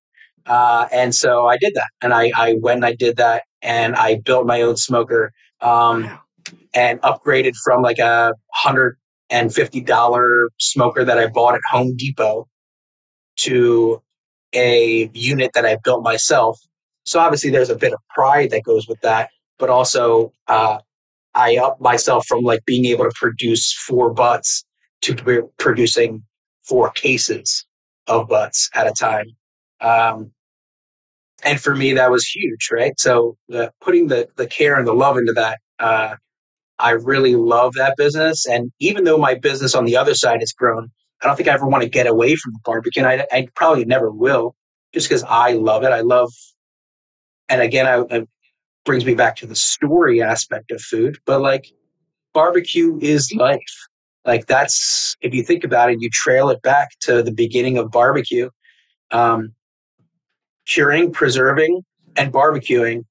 Uh, 0.46 0.86
and 0.92 1.14
so 1.14 1.46
I 1.46 1.56
did 1.56 1.74
that. 1.74 1.88
And 2.02 2.12
I, 2.14 2.30
I 2.36 2.56
went 2.60 2.76
and 2.76 2.86
I 2.86 2.94
did 2.94 3.16
that 3.16 3.44
and 3.62 3.96
I 3.96 4.20
built 4.24 4.46
my 4.46 4.62
own 4.62 4.76
smoker 4.76 5.32
um, 5.60 6.18
and 6.74 7.00
upgraded 7.02 7.54
from 7.64 7.82
like 7.82 7.98
a 7.98 8.34
$150 8.64 10.48
smoker 10.60 11.04
that 11.04 11.18
I 11.18 11.26
bought 11.28 11.54
at 11.54 11.60
Home 11.72 11.96
Depot 11.96 12.46
to 13.36 14.02
a 14.54 15.10
unit 15.12 15.50
that 15.54 15.66
I 15.66 15.76
built 15.82 16.04
myself. 16.04 16.60
So 17.04 17.18
obviously 17.18 17.50
there's 17.50 17.70
a 17.70 17.76
bit 17.76 17.92
of 17.92 17.98
pride 18.14 18.50
that 18.50 18.62
goes 18.62 18.86
with 18.86 19.00
that, 19.00 19.30
but 19.58 19.70
also 19.70 20.32
uh, 20.46 20.78
I 21.34 21.56
up 21.56 21.80
myself 21.80 22.26
from 22.26 22.42
like 22.42 22.64
being 22.66 22.84
able 22.86 23.04
to 23.04 23.12
produce 23.14 23.72
four 23.72 24.12
butts 24.12 24.64
to 25.02 25.48
producing 25.58 26.22
four 26.62 26.90
cases 26.90 27.66
of 28.06 28.28
butts 28.28 28.70
at 28.74 28.86
a 28.86 28.92
time. 28.92 29.26
Um, 29.80 30.30
and 31.44 31.60
for 31.60 31.74
me, 31.74 31.92
that 31.94 32.10
was 32.10 32.26
huge, 32.26 32.68
right? 32.72 32.98
So 32.98 33.36
the, 33.48 33.72
putting 33.80 34.08
the, 34.08 34.28
the 34.36 34.46
care 34.46 34.76
and 34.76 34.86
the 34.86 34.94
love 34.94 35.18
into 35.18 35.32
that, 35.34 35.58
uh, 35.78 36.16
I 36.78 36.90
really 36.90 37.36
love 37.36 37.74
that 37.74 37.96
business. 37.96 38.46
And 38.46 38.72
even 38.80 39.04
though 39.04 39.18
my 39.18 39.34
business 39.34 39.74
on 39.74 39.84
the 39.84 39.96
other 39.96 40.14
side 40.14 40.40
has 40.40 40.52
grown, 40.52 40.90
I 41.22 41.26
don't 41.26 41.36
think 41.36 41.48
I 41.48 41.52
ever 41.52 41.66
want 41.66 41.82
to 41.82 41.88
get 41.88 42.06
away 42.06 42.36
from 42.36 42.52
the 42.52 42.60
barbecue. 42.64 43.04
I, 43.04 43.26
I 43.32 43.48
probably 43.54 43.84
never 43.84 44.10
will 44.10 44.54
just 44.92 45.08
because 45.08 45.24
I 45.24 45.52
love 45.52 45.84
it. 45.84 45.92
I 45.92 46.00
love, 46.00 46.30
and 47.48 47.62
again, 47.62 47.86
I 47.86 48.26
brings 48.84 49.04
me 49.04 49.14
back 49.14 49.36
to 49.36 49.46
the 49.46 49.56
story 49.56 50.22
aspect 50.22 50.70
of 50.70 50.80
food, 50.80 51.18
but 51.26 51.40
like 51.40 51.66
barbecue 52.32 52.98
is 53.00 53.32
life. 53.34 53.60
Like 54.24 54.46
that's 54.46 55.16
if 55.20 55.34
you 55.34 55.42
think 55.42 55.64
about 55.64 55.90
it, 55.90 55.98
you 56.00 56.10
trail 56.10 56.50
it 56.50 56.62
back 56.62 56.88
to 57.00 57.22
the 57.22 57.32
beginning 57.32 57.78
of 57.78 57.90
barbecue. 57.90 58.50
Um, 59.10 59.54
curing, 60.66 61.12
preserving, 61.12 61.82
and 62.16 62.32
barbecuing 62.32 63.04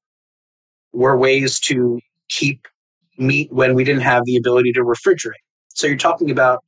were 0.92 1.18
ways 1.18 1.60
to 1.62 2.00
keep 2.30 2.68
meat 3.18 3.52
when 3.52 3.76
we 3.76 3.84
didn't 3.84 4.02
have 4.02 4.26
the 4.26 4.36
ability 4.36 4.72
to 4.74 4.82
refrigerate. 4.82 5.34
So 5.70 5.88
you're 5.88 5.98
talking 5.98 6.32
about 6.32 6.64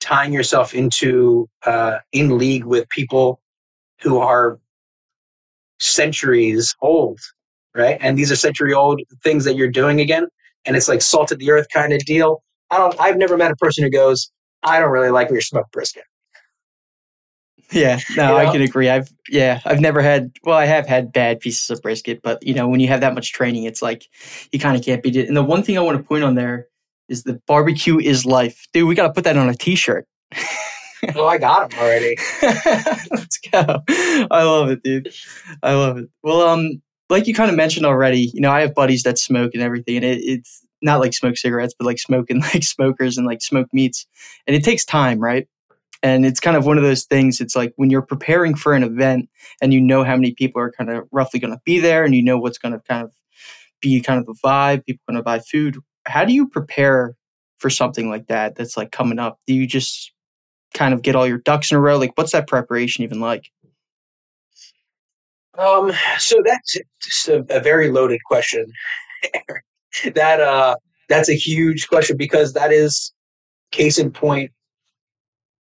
tying 0.00 0.32
yourself 0.32 0.74
into 0.74 1.48
uh, 1.66 1.98
in 2.12 2.38
league 2.38 2.64
with 2.64 2.88
people 2.88 3.40
who 4.00 4.18
are 4.18 4.58
centuries 5.78 6.74
old 6.80 7.18
right? 7.74 7.98
And 8.00 8.18
these 8.18 8.30
are 8.32 8.36
century 8.36 8.72
old 8.72 9.00
things 9.22 9.44
that 9.44 9.56
you're 9.56 9.70
doing 9.70 10.00
again, 10.00 10.26
and 10.64 10.76
it's 10.76 10.88
like 10.88 11.02
salt 11.02 11.32
of 11.32 11.38
the 11.38 11.50
earth 11.50 11.66
kind 11.72 11.92
of 11.92 12.00
deal. 12.04 12.42
I 12.70 12.78
don't. 12.78 12.98
I've 13.00 13.16
never 13.16 13.36
met 13.36 13.50
a 13.50 13.56
person 13.56 13.84
who 13.84 13.90
goes, 13.90 14.30
"I 14.62 14.80
don't 14.80 14.90
really 14.90 15.10
like 15.10 15.30
your 15.30 15.40
smoked 15.40 15.72
brisket." 15.72 16.04
Yeah, 17.72 18.00
no, 18.16 18.22
you 18.22 18.28
know? 18.28 18.36
I 18.36 18.52
can 18.52 18.62
agree. 18.62 18.88
I've 18.88 19.08
yeah, 19.28 19.60
I've 19.64 19.80
never 19.80 20.02
had. 20.02 20.32
Well, 20.42 20.56
I 20.56 20.64
have 20.66 20.86
had 20.86 21.12
bad 21.12 21.40
pieces 21.40 21.70
of 21.70 21.80
brisket, 21.82 22.20
but 22.22 22.44
you 22.44 22.54
know, 22.54 22.68
when 22.68 22.80
you 22.80 22.88
have 22.88 23.00
that 23.00 23.14
much 23.14 23.32
training, 23.32 23.64
it's 23.64 23.82
like 23.82 24.06
you 24.52 24.58
kind 24.58 24.76
of 24.76 24.84
can't 24.84 25.02
beat 25.02 25.16
it. 25.16 25.28
And 25.28 25.36
the 25.36 25.42
one 25.42 25.62
thing 25.62 25.78
I 25.78 25.80
want 25.80 25.98
to 25.98 26.04
point 26.04 26.24
on 26.24 26.34
there 26.34 26.66
is 27.08 27.24
the 27.24 27.40
barbecue 27.46 27.98
is 27.98 28.24
life, 28.26 28.66
dude. 28.72 28.88
We 28.88 28.94
got 28.94 29.08
to 29.08 29.12
put 29.12 29.24
that 29.24 29.36
on 29.36 29.48
a 29.48 29.54
T-shirt. 29.54 30.06
well, 31.14 31.28
I 31.28 31.38
got 31.38 31.70
them 31.70 31.78
already. 31.80 32.16
Let's 32.42 33.38
go. 33.38 33.82
I 33.88 34.42
love 34.42 34.70
it, 34.70 34.82
dude. 34.82 35.12
I 35.62 35.74
love 35.74 35.98
it. 35.98 36.08
Well, 36.22 36.42
um, 36.42 36.82
like 37.10 37.26
you 37.26 37.34
kind 37.34 37.50
of 37.50 37.56
mentioned 37.56 37.84
already, 37.84 38.30
you 38.32 38.40
know, 38.40 38.50
I 38.50 38.60
have 38.60 38.74
buddies 38.74 39.02
that 39.02 39.18
smoke 39.18 39.50
and 39.54 39.62
everything, 39.62 39.96
and 39.96 40.04
it, 40.04 40.20
it's 40.22 40.64
not 40.82 41.00
like 41.00 41.12
smoke 41.12 41.36
cigarettes, 41.36 41.74
but 41.78 41.84
like 41.84 41.98
smoking 41.98 42.40
like 42.54 42.62
smokers 42.62 43.18
and 43.18 43.26
like 43.26 43.42
smoked 43.42 43.74
meats. 43.74 44.06
And 44.46 44.56
it 44.56 44.64
takes 44.64 44.84
time, 44.84 45.18
right? 45.18 45.46
And 46.02 46.24
it's 46.24 46.40
kind 46.40 46.56
of 46.56 46.64
one 46.64 46.78
of 46.78 46.84
those 46.84 47.04
things. 47.04 47.40
It's 47.40 47.54
like 47.54 47.74
when 47.76 47.90
you're 47.90 48.00
preparing 48.00 48.54
for 48.54 48.72
an 48.72 48.82
event 48.82 49.28
and 49.60 49.74
you 49.74 49.80
know 49.80 50.02
how 50.02 50.16
many 50.16 50.32
people 50.32 50.62
are 50.62 50.72
kind 50.72 50.88
of 50.88 51.06
roughly 51.12 51.40
going 51.40 51.52
to 51.52 51.60
be 51.66 51.78
there 51.78 52.04
and 52.04 52.14
you 52.14 52.22
know 52.22 52.38
what's 52.38 52.56
going 52.56 52.72
to 52.72 52.80
kind 52.88 53.04
of 53.04 53.12
be 53.82 54.00
kind 54.00 54.18
of 54.18 54.26
the 54.26 54.36
vibe, 54.42 54.84
people 54.86 55.02
going 55.08 55.16
to 55.16 55.22
buy 55.22 55.40
food. 55.40 55.76
How 56.06 56.24
do 56.24 56.32
you 56.32 56.48
prepare 56.48 57.16
for 57.58 57.68
something 57.68 58.08
like 58.08 58.28
that 58.28 58.56
that's 58.56 58.76
like 58.76 58.92
coming 58.92 59.18
up? 59.18 59.38
Do 59.46 59.52
you 59.52 59.66
just 59.66 60.12
kind 60.72 60.94
of 60.94 61.02
get 61.02 61.16
all 61.16 61.26
your 61.26 61.38
ducks 61.38 61.70
in 61.70 61.76
a 61.76 61.80
row? 61.80 61.98
Like, 61.98 62.12
what's 62.14 62.32
that 62.32 62.46
preparation 62.48 63.04
even 63.04 63.20
like? 63.20 63.50
Um, 65.60 65.92
so 66.18 66.36
that's 66.44 66.78
just 67.02 67.28
a, 67.28 67.44
a 67.50 67.60
very 67.60 67.90
loaded 67.90 68.20
question. 68.24 68.64
that 70.14 70.40
uh, 70.40 70.76
that's 71.08 71.28
a 71.28 71.34
huge 71.34 71.88
question 71.88 72.16
because 72.16 72.54
that 72.54 72.72
is 72.72 73.12
case 73.70 73.98
in 73.98 74.10
point 74.10 74.50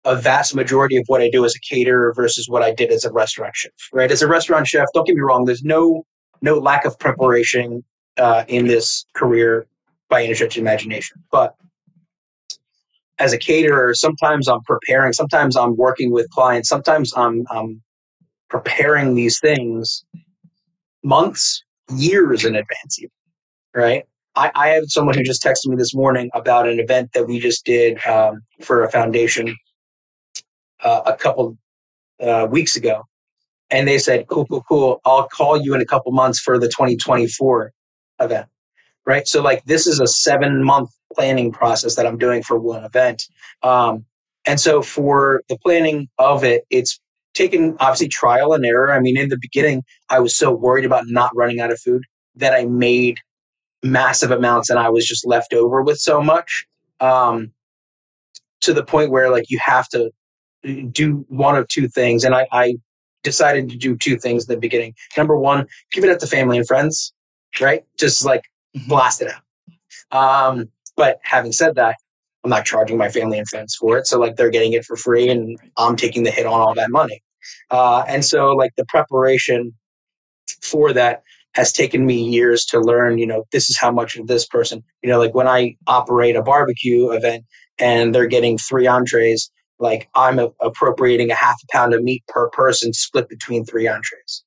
a 0.04 0.14
vast 0.14 0.54
majority 0.54 0.96
of 0.96 1.04
what 1.08 1.20
I 1.20 1.28
do 1.28 1.44
as 1.44 1.54
a 1.54 1.74
caterer 1.74 2.14
versus 2.14 2.48
what 2.48 2.62
I 2.62 2.72
did 2.72 2.92
as 2.92 3.04
a 3.04 3.12
restaurant 3.12 3.56
chef. 3.56 3.72
Right, 3.92 4.10
as 4.10 4.22
a 4.22 4.28
restaurant 4.28 4.68
chef, 4.68 4.86
don't 4.94 5.06
get 5.06 5.16
me 5.16 5.22
wrong. 5.22 5.44
There's 5.44 5.64
no 5.64 6.04
no 6.42 6.58
lack 6.58 6.84
of 6.84 6.96
preparation 7.00 7.82
uh, 8.18 8.44
in 8.46 8.68
this 8.68 9.04
career 9.16 9.66
by 10.08 10.22
any 10.22 10.34
stretch 10.34 10.56
of 10.56 10.60
imagination, 10.60 11.22
but 11.32 11.56
as 13.18 13.32
a 13.32 13.38
caterer, 13.38 13.94
sometimes 13.94 14.46
I'm 14.48 14.62
preparing, 14.62 15.12
sometimes 15.12 15.56
I'm 15.56 15.76
working 15.76 16.12
with 16.12 16.30
clients, 16.30 16.68
sometimes 16.68 17.12
I'm, 17.16 17.44
I'm 17.50 17.82
preparing 18.48 19.14
these 19.14 19.38
things 19.40 20.04
months, 21.02 21.62
years 21.94 22.44
in 22.44 22.54
advance, 22.54 22.98
even, 22.98 23.10
right? 23.74 24.04
I, 24.36 24.50
I 24.54 24.68
have 24.68 24.84
someone 24.86 25.16
who 25.16 25.22
just 25.22 25.42
texted 25.42 25.66
me 25.66 25.76
this 25.76 25.94
morning 25.94 26.30
about 26.34 26.68
an 26.68 26.78
event 26.78 27.12
that 27.12 27.26
we 27.26 27.38
just 27.40 27.64
did 27.64 28.04
um, 28.06 28.42
for 28.62 28.84
a 28.84 28.90
foundation 28.90 29.56
uh, 30.82 31.02
a 31.06 31.14
couple 31.14 31.56
uh, 32.20 32.46
weeks 32.50 32.76
ago. 32.76 33.04
And 33.70 33.86
they 33.86 33.98
said, 33.98 34.28
cool, 34.28 34.46
cool, 34.46 34.64
cool. 34.68 35.00
I'll 35.04 35.28
call 35.28 35.60
you 35.60 35.74
in 35.74 35.80
a 35.80 35.84
couple 35.84 36.12
months 36.12 36.40
for 36.40 36.58
the 36.58 36.68
2024 36.68 37.72
event. 38.20 38.46
Right. 39.04 39.26
So, 39.26 39.42
like, 39.42 39.64
this 39.64 39.86
is 39.86 40.00
a 40.00 40.06
seven 40.06 40.62
month 40.62 40.90
planning 41.14 41.50
process 41.50 41.94
that 41.96 42.06
I'm 42.06 42.18
doing 42.18 42.42
for 42.42 42.58
one 42.58 42.84
event. 42.84 43.22
Um, 43.62 44.04
and 44.46 44.60
so, 44.60 44.82
for 44.82 45.42
the 45.48 45.56
planning 45.58 46.08
of 46.18 46.44
it, 46.44 46.64
it's 46.70 47.00
taken 47.38 47.76
obviously 47.78 48.08
trial 48.08 48.52
and 48.52 48.66
error. 48.66 48.92
I 48.92 49.00
mean, 49.00 49.16
in 49.16 49.28
the 49.28 49.38
beginning, 49.40 49.84
I 50.10 50.18
was 50.18 50.36
so 50.36 50.52
worried 50.52 50.84
about 50.84 51.04
not 51.06 51.30
running 51.34 51.60
out 51.60 51.72
of 51.72 51.80
food 51.80 52.02
that 52.34 52.52
I 52.52 52.66
made 52.66 53.18
massive 53.82 54.32
amounts 54.32 54.70
and 54.70 54.78
I 54.78 54.90
was 54.90 55.06
just 55.06 55.26
left 55.26 55.54
over 55.54 55.82
with 55.82 55.98
so 55.98 56.20
much 56.20 56.66
um, 57.00 57.52
to 58.62 58.74
the 58.74 58.84
point 58.84 59.12
where 59.12 59.30
like 59.30 59.44
you 59.48 59.58
have 59.62 59.88
to 59.90 60.10
do 60.90 61.24
one 61.28 61.56
of 61.56 61.68
two 61.68 61.86
things. 61.88 62.24
And 62.24 62.34
I, 62.34 62.46
I 62.50 62.74
decided 63.22 63.68
to 63.70 63.76
do 63.76 63.96
two 63.96 64.18
things 64.18 64.48
in 64.48 64.54
the 64.54 64.60
beginning. 64.60 64.94
Number 65.16 65.36
one, 65.38 65.66
give 65.92 66.04
it 66.04 66.10
up 66.10 66.18
to 66.18 66.26
family 66.26 66.58
and 66.58 66.66
friends, 66.66 67.12
right? 67.60 67.84
Just 67.98 68.24
like 68.24 68.42
mm-hmm. 68.76 68.88
blast 68.88 69.22
it 69.22 69.28
out. 69.32 69.42
Um, 70.10 70.68
but 70.96 71.20
having 71.22 71.52
said 71.52 71.76
that, 71.76 71.94
I'm 72.42 72.50
not 72.50 72.64
charging 72.64 72.96
my 72.96 73.08
family 73.08 73.38
and 73.38 73.48
friends 73.48 73.76
for 73.76 73.98
it. 73.98 74.06
So 74.06 74.18
like 74.18 74.36
they're 74.36 74.50
getting 74.50 74.72
it 74.72 74.84
for 74.84 74.96
free 74.96 75.28
and 75.28 75.58
I'm 75.76 75.96
taking 75.96 76.24
the 76.24 76.30
hit 76.30 76.46
on 76.46 76.60
all 76.60 76.74
that 76.74 76.90
money. 76.90 77.22
Uh, 77.70 78.04
and 78.08 78.24
so 78.24 78.52
like 78.52 78.72
the 78.76 78.84
preparation 78.86 79.72
for 80.62 80.92
that 80.92 81.22
has 81.54 81.72
taken 81.72 82.06
me 82.06 82.22
years 82.22 82.64
to 82.66 82.80
learn, 82.80 83.18
you 83.18 83.26
know, 83.26 83.44
this 83.52 83.68
is 83.68 83.78
how 83.78 83.90
much 83.90 84.16
of 84.16 84.26
this 84.26 84.46
person, 84.46 84.82
you 85.02 85.10
know, 85.10 85.18
like 85.18 85.34
when 85.34 85.48
I 85.48 85.76
operate 85.86 86.36
a 86.36 86.42
barbecue 86.42 87.10
event 87.10 87.44
and 87.78 88.14
they're 88.14 88.26
getting 88.26 88.58
three 88.58 88.86
entrees, 88.86 89.50
like 89.78 90.08
I'm 90.14 90.38
a- 90.38 90.52
appropriating 90.60 91.30
a 91.30 91.34
half 91.34 91.56
a 91.62 91.66
pound 91.72 91.94
of 91.94 92.02
meat 92.02 92.22
per 92.28 92.48
person 92.50 92.92
split 92.92 93.28
between 93.28 93.64
three 93.64 93.88
entrees. 93.88 94.44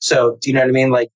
So, 0.00 0.38
do 0.40 0.50
you 0.50 0.54
know 0.54 0.60
what 0.60 0.68
I 0.68 0.72
mean? 0.72 0.90
Like, 0.90 1.08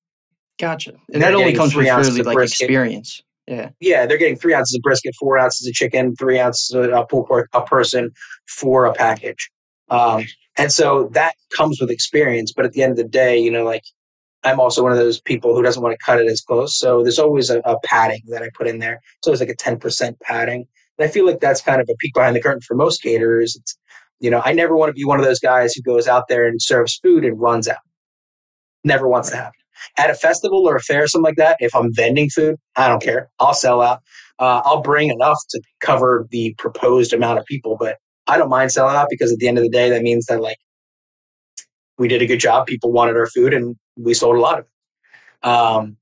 gotcha. 0.59 0.93
And 1.13 1.21
that 1.21 1.35
only 1.35 1.53
comes 1.53 1.73
from 1.73 1.83
really 1.83 2.21
like 2.23 2.35
brisket. 2.35 2.65
experience. 2.65 3.21
Yeah. 3.47 3.69
Yeah, 3.79 4.05
they're 4.05 4.17
getting 4.17 4.35
three 4.35 4.53
ounces 4.53 4.75
of 4.75 4.81
brisket, 4.81 5.15
four 5.19 5.37
ounces 5.37 5.67
of 5.67 5.73
chicken, 5.73 6.15
three 6.15 6.39
ounces 6.39 6.75
of 6.75 7.07
pulled 7.07 7.27
pork 7.27 7.49
a 7.53 7.61
person 7.61 8.11
for 8.47 8.85
a 8.85 8.93
package. 8.93 9.49
Um, 9.89 10.25
and 10.57 10.71
so 10.71 11.09
that 11.13 11.35
comes 11.55 11.79
with 11.79 11.91
experience. 11.91 12.51
But 12.55 12.65
at 12.65 12.73
the 12.73 12.83
end 12.83 12.91
of 12.91 12.97
the 12.97 13.03
day, 13.03 13.37
you 13.37 13.51
know, 13.51 13.63
like 13.63 13.83
I'm 14.43 14.59
also 14.59 14.83
one 14.83 14.91
of 14.91 14.97
those 14.97 15.19
people 15.19 15.55
who 15.55 15.61
doesn't 15.61 15.81
want 15.81 15.97
to 15.97 16.05
cut 16.05 16.19
it 16.19 16.27
as 16.27 16.41
close. 16.41 16.77
So 16.77 17.03
there's 17.03 17.19
always 17.19 17.49
a, 17.49 17.59
a 17.59 17.79
padding 17.83 18.21
that 18.29 18.43
I 18.43 18.49
put 18.55 18.67
in 18.67 18.79
there. 18.79 19.01
It's 19.17 19.27
always 19.27 19.39
like 19.39 19.49
a 19.49 19.55
10% 19.55 20.19
padding. 20.21 20.65
And 20.97 21.07
I 21.07 21.11
feel 21.11 21.25
like 21.25 21.39
that's 21.39 21.61
kind 21.61 21.81
of 21.81 21.87
a 21.89 21.95
peek 21.99 22.13
behind 22.13 22.35
the 22.35 22.41
curtain 22.41 22.61
for 22.61 22.75
most 22.75 23.01
caterers. 23.01 23.55
It's, 23.55 23.77
you 24.19 24.31
know, 24.31 24.41
I 24.43 24.53
never 24.53 24.75
want 24.75 24.89
to 24.89 24.93
be 24.93 25.05
one 25.05 25.19
of 25.19 25.25
those 25.25 25.39
guys 25.39 25.73
who 25.73 25.81
goes 25.81 26.07
out 26.07 26.27
there 26.27 26.47
and 26.47 26.61
serves 26.61 26.97
food 26.97 27.23
and 27.23 27.39
runs 27.39 27.67
out. 27.67 27.77
Never 28.83 29.07
wants 29.07 29.29
to 29.29 29.35
happen. 29.35 29.53
At 29.97 30.09
a 30.09 30.15
festival 30.15 30.67
or 30.67 30.75
a 30.75 30.81
fair, 30.81 31.03
or 31.03 31.07
something 31.07 31.25
like 31.25 31.35
that, 31.35 31.57
if 31.59 31.75
I'm 31.75 31.93
vending 31.93 32.29
food, 32.29 32.55
I 32.75 32.87
don't 32.87 33.01
care. 33.01 33.29
I'll 33.39 33.53
sell 33.53 33.81
out. 33.81 34.01
Uh, 34.39 34.61
I'll 34.65 34.81
bring 34.81 35.09
enough 35.09 35.37
to 35.51 35.61
cover 35.81 36.27
the 36.31 36.55
proposed 36.57 37.13
amount 37.13 37.37
of 37.39 37.45
people, 37.45 37.77
but 37.79 37.97
I 38.27 38.37
don't 38.37 38.49
mind 38.49 38.71
selling 38.71 38.95
out 38.95 39.07
because 39.09 39.31
at 39.31 39.39
the 39.39 39.47
end 39.47 39.57
of 39.57 39.63
the 39.63 39.69
day, 39.69 39.89
that 39.89 40.01
means 40.01 40.25
that 40.25 40.41
like 40.41 40.57
we 41.97 42.07
did 42.07 42.21
a 42.21 42.25
good 42.25 42.39
job. 42.39 42.67
People 42.67 42.91
wanted 42.91 43.15
our 43.15 43.27
food 43.27 43.53
and 43.53 43.75
we 43.97 44.13
sold 44.13 44.35
a 44.35 44.39
lot 44.39 44.59
of 44.59 44.65
it. 44.65 45.47
Um, 45.47 45.97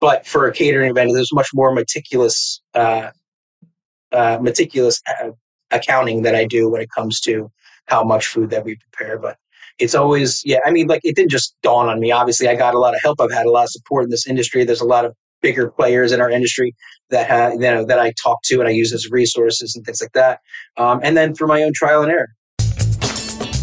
but 0.00 0.26
for 0.26 0.46
a 0.46 0.52
catering 0.52 0.90
event, 0.90 1.12
there's 1.14 1.32
much 1.32 1.48
more 1.54 1.72
meticulous, 1.72 2.60
uh, 2.74 3.10
uh, 4.12 4.38
meticulous 4.40 5.00
uh, 5.08 5.30
accounting 5.70 6.22
that 6.22 6.34
I 6.34 6.44
do 6.44 6.68
when 6.68 6.82
it 6.82 6.90
comes 6.94 7.20
to 7.22 7.50
how 7.86 8.04
much 8.04 8.26
food 8.26 8.50
that 8.50 8.64
we 8.64 8.76
prepare. 8.76 9.18
But 9.18 9.38
it's 9.78 9.94
always, 9.94 10.42
yeah, 10.44 10.58
I 10.64 10.70
mean, 10.70 10.88
like 10.88 11.00
it 11.04 11.16
didn't 11.16 11.30
just 11.30 11.56
dawn 11.62 11.88
on 11.88 12.00
me. 12.00 12.12
Obviously, 12.12 12.48
I 12.48 12.54
got 12.54 12.74
a 12.74 12.78
lot 12.78 12.94
of 12.94 13.00
help. 13.02 13.20
I've 13.20 13.32
had 13.32 13.46
a 13.46 13.50
lot 13.50 13.64
of 13.64 13.70
support 13.70 14.04
in 14.04 14.10
this 14.10 14.26
industry. 14.26 14.64
There's 14.64 14.80
a 14.80 14.86
lot 14.86 15.04
of 15.04 15.14
bigger 15.44 15.70
players 15.70 16.10
in 16.10 16.22
our 16.22 16.30
industry 16.30 16.74
that 17.10 17.28
have, 17.28 17.52
you 17.52 17.60
know, 17.60 17.84
that 17.84 17.98
I 17.98 18.14
talk 18.20 18.38
to 18.44 18.60
and 18.60 18.68
I 18.68 18.72
use 18.72 18.94
as 18.94 19.10
resources 19.10 19.76
and 19.76 19.84
things 19.84 20.00
like 20.00 20.12
that. 20.12 20.40
Um, 20.78 21.00
and 21.02 21.14
then 21.14 21.34
through 21.34 21.48
my 21.48 21.62
own 21.62 21.72
trial 21.74 22.02
and 22.02 22.10
error. 22.10 22.30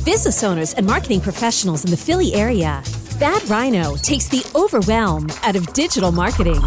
Business 0.06 0.44
owners 0.44 0.74
and 0.76 0.86
marketing 0.86 1.22
professionals 1.22 1.84
in 1.84 1.89
the 1.91 1.98
Philly 1.98 2.34
area 2.36 2.84
Bad 3.22 3.48
Rhino 3.48 3.96
takes 3.98 4.28
the 4.28 4.44
overwhelm 4.56 5.28
out 5.44 5.56
of 5.56 5.72
digital 5.74 6.12
marketing. 6.12 6.60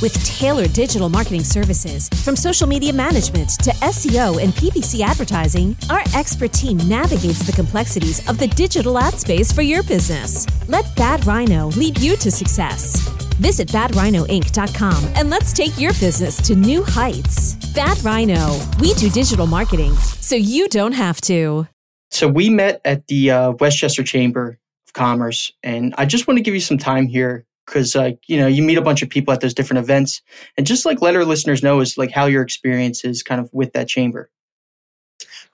With 0.00 0.14
tailored 0.24 0.72
digital 0.72 1.08
marketing 1.08 1.42
services, 1.42 2.08
from 2.22 2.36
social 2.36 2.68
media 2.68 2.92
management 2.92 3.50
to 3.64 3.70
SEO 3.70 4.40
and 4.40 4.52
PPC 4.52 5.00
advertising, 5.00 5.76
our 5.90 6.02
expert 6.14 6.52
team 6.52 6.76
navigates 6.88 7.44
the 7.44 7.50
complexities 7.50 8.20
of 8.28 8.38
the 8.38 8.46
digital 8.46 8.98
ad 8.98 9.14
space 9.14 9.50
for 9.50 9.62
your 9.62 9.82
business. 9.82 10.46
Let 10.68 10.94
Bad 10.94 11.26
Rhino 11.26 11.70
lead 11.70 11.98
you 11.98 12.16
to 12.18 12.30
success. 12.30 13.25
Visit 13.38 13.68
badrhinoinc.com 13.68 15.12
and 15.14 15.30
let's 15.30 15.52
take 15.52 15.78
your 15.78 15.92
business 15.94 16.36
to 16.46 16.54
new 16.54 16.82
heights. 16.82 17.54
Bad 17.74 18.02
Rhino, 18.04 18.58
we 18.80 18.94
do 18.94 19.10
digital 19.10 19.46
marketing 19.46 19.94
so 19.94 20.34
you 20.34 20.68
don't 20.68 20.92
have 20.92 21.20
to. 21.22 21.66
So 22.10 22.28
we 22.28 22.50
met 22.50 22.80
at 22.84 23.06
the 23.08 23.30
uh, 23.30 23.50
West 23.52 23.78
Chester 23.78 24.02
Chamber 24.02 24.58
of 24.86 24.92
commerce. 24.92 25.52
And 25.62 25.94
I 25.98 26.06
just 26.06 26.26
want 26.26 26.38
to 26.38 26.42
give 26.42 26.54
you 26.54 26.60
some 26.60 26.78
time 26.78 27.06
here 27.06 27.44
because 27.66 27.96
uh, 27.96 28.12
you 28.26 28.38
know 28.38 28.46
you 28.46 28.62
meet 28.62 28.78
a 28.78 28.82
bunch 28.82 29.02
of 29.02 29.10
people 29.10 29.34
at 29.34 29.40
those 29.40 29.54
different 29.54 29.78
events, 29.78 30.22
and 30.56 30.66
just 30.66 30.86
like 30.86 31.02
let 31.02 31.16
our 31.16 31.24
listeners 31.24 31.62
know 31.62 31.80
is 31.80 31.98
like 31.98 32.10
how 32.10 32.26
your 32.26 32.42
experience 32.42 33.04
is 33.04 33.22
kind 33.22 33.40
of 33.40 33.50
with 33.52 33.72
that 33.72 33.88
chamber. 33.88 34.30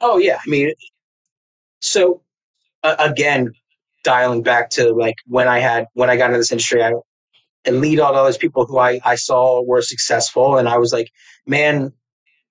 Oh 0.00 0.18
yeah, 0.18 0.36
I 0.36 0.48
mean, 0.48 0.72
so 1.80 2.22
uh, 2.82 2.96
again, 2.98 3.52
dialing 4.04 4.42
back 4.42 4.70
to 4.70 4.92
like 4.92 5.16
when 5.26 5.48
I 5.48 5.58
had 5.58 5.86
when 5.94 6.10
I 6.10 6.16
got 6.16 6.26
into 6.26 6.38
this 6.38 6.52
industry, 6.52 6.82
I 6.82 6.92
and 7.64 7.80
lead 7.80 8.00
on 8.00 8.14
all 8.14 8.24
those 8.24 8.38
people 8.38 8.66
who 8.66 8.78
I, 8.78 9.00
I 9.04 9.14
saw 9.14 9.62
were 9.62 9.82
successful, 9.82 10.56
and 10.56 10.68
I 10.68 10.78
was 10.78 10.92
like, 10.92 11.10
man, 11.46 11.92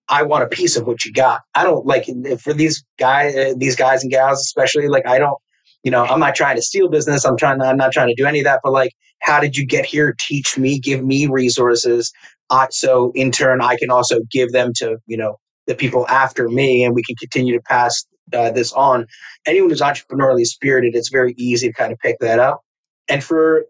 I 0.09 0.23
want 0.23 0.43
a 0.43 0.47
piece 0.47 0.75
of 0.75 0.87
what 0.87 1.05
you 1.05 1.11
got. 1.13 1.41
I 1.55 1.63
don't 1.63 1.85
like 1.85 2.05
for 2.39 2.53
these 2.53 2.83
guys, 2.99 3.35
uh, 3.35 3.53
these 3.57 3.75
guys 3.75 4.03
and 4.03 4.11
gals 4.11 4.39
especially. 4.39 4.87
Like 4.87 5.07
I 5.07 5.19
don't 5.19 5.37
you 5.83 5.91
know, 5.91 6.05
I'm 6.05 6.19
not 6.19 6.35
trying 6.35 6.55
to 6.55 6.61
steal 6.61 6.89
business. 6.89 7.25
I'm 7.25 7.37
trying 7.37 7.59
to, 7.59 7.65
I'm 7.65 7.77
not 7.77 7.91
trying 7.91 8.07
to 8.07 8.15
do 8.15 8.25
any 8.25 8.39
of 8.39 8.45
that, 8.45 8.59
but 8.63 8.71
like, 8.71 8.93
how 9.21 9.39
did 9.39 9.55
you 9.55 9.65
get 9.65 9.85
here? 9.85 10.15
Teach 10.19 10.57
me, 10.57 10.79
give 10.79 11.03
me 11.03 11.27
resources. 11.27 12.11
Uh, 12.49 12.67
so 12.69 13.11
in 13.15 13.31
turn, 13.31 13.61
I 13.61 13.77
can 13.77 13.89
also 13.89 14.19
give 14.31 14.51
them 14.51 14.73
to, 14.75 14.97
you 15.07 15.17
know, 15.17 15.37
the 15.67 15.75
people 15.75 16.07
after 16.07 16.49
me 16.49 16.83
and 16.83 16.95
we 16.95 17.03
can 17.03 17.15
continue 17.15 17.53
to 17.55 17.61
pass 17.61 18.05
uh, 18.33 18.51
this 18.51 18.73
on. 18.73 19.05
Anyone 19.45 19.69
who's 19.69 19.81
entrepreneurially 19.81 20.45
spirited, 20.45 20.95
it's 20.95 21.09
very 21.09 21.33
easy 21.37 21.67
to 21.67 21.73
kind 21.73 21.91
of 21.91 21.99
pick 21.99 22.17
that 22.19 22.39
up. 22.39 22.61
And 23.07 23.23
for, 23.23 23.65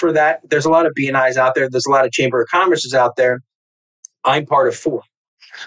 for 0.00 0.12
that, 0.12 0.40
there's 0.48 0.64
a 0.64 0.70
lot 0.70 0.86
of 0.86 0.92
BNIs 0.98 1.36
out 1.36 1.54
there. 1.54 1.68
There's 1.68 1.86
a 1.86 1.90
lot 1.90 2.04
of 2.04 2.10
chamber 2.10 2.42
of 2.42 2.48
commerces 2.48 2.94
out 2.94 3.16
there. 3.16 3.42
I'm 4.24 4.46
part 4.46 4.66
of 4.66 4.74
four. 4.74 5.02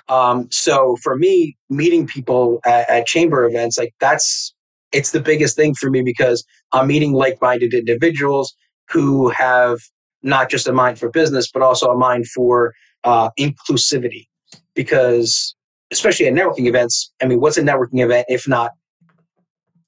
Um, 0.10 0.48
so 0.52 0.98
for 1.02 1.16
me, 1.16 1.56
meeting 1.70 2.08
people 2.08 2.60
at, 2.66 2.90
at 2.90 3.06
chamber 3.06 3.46
events, 3.46 3.78
like 3.78 3.94
that's 4.00 4.54
it's 4.92 5.12
the 5.12 5.20
biggest 5.20 5.56
thing 5.56 5.74
for 5.74 5.90
me 5.90 6.02
because 6.02 6.44
I'm 6.72 6.88
meeting 6.88 7.14
like 7.14 7.42
minded 7.42 7.74
individuals 7.74 8.54
who 8.90 9.30
have 9.30 9.80
not 10.22 10.50
just 10.50 10.68
a 10.68 10.74
mind 10.74 11.00
for 11.00 11.10
business, 11.10 11.50
but 11.52 11.62
also 11.62 11.88
a 11.92 11.98
mind 11.98 12.28
for 12.28 12.74
uh, 13.04 13.30
inclusivity. 13.40 14.28
Because, 14.76 15.56
especially 15.92 16.28
at 16.28 16.34
networking 16.34 16.68
events, 16.68 17.12
I 17.22 17.26
mean, 17.26 17.40
what's 17.40 17.58
a 17.58 17.62
networking 17.62 18.04
event 18.04 18.26
if 18.30 18.48
not 18.48 18.72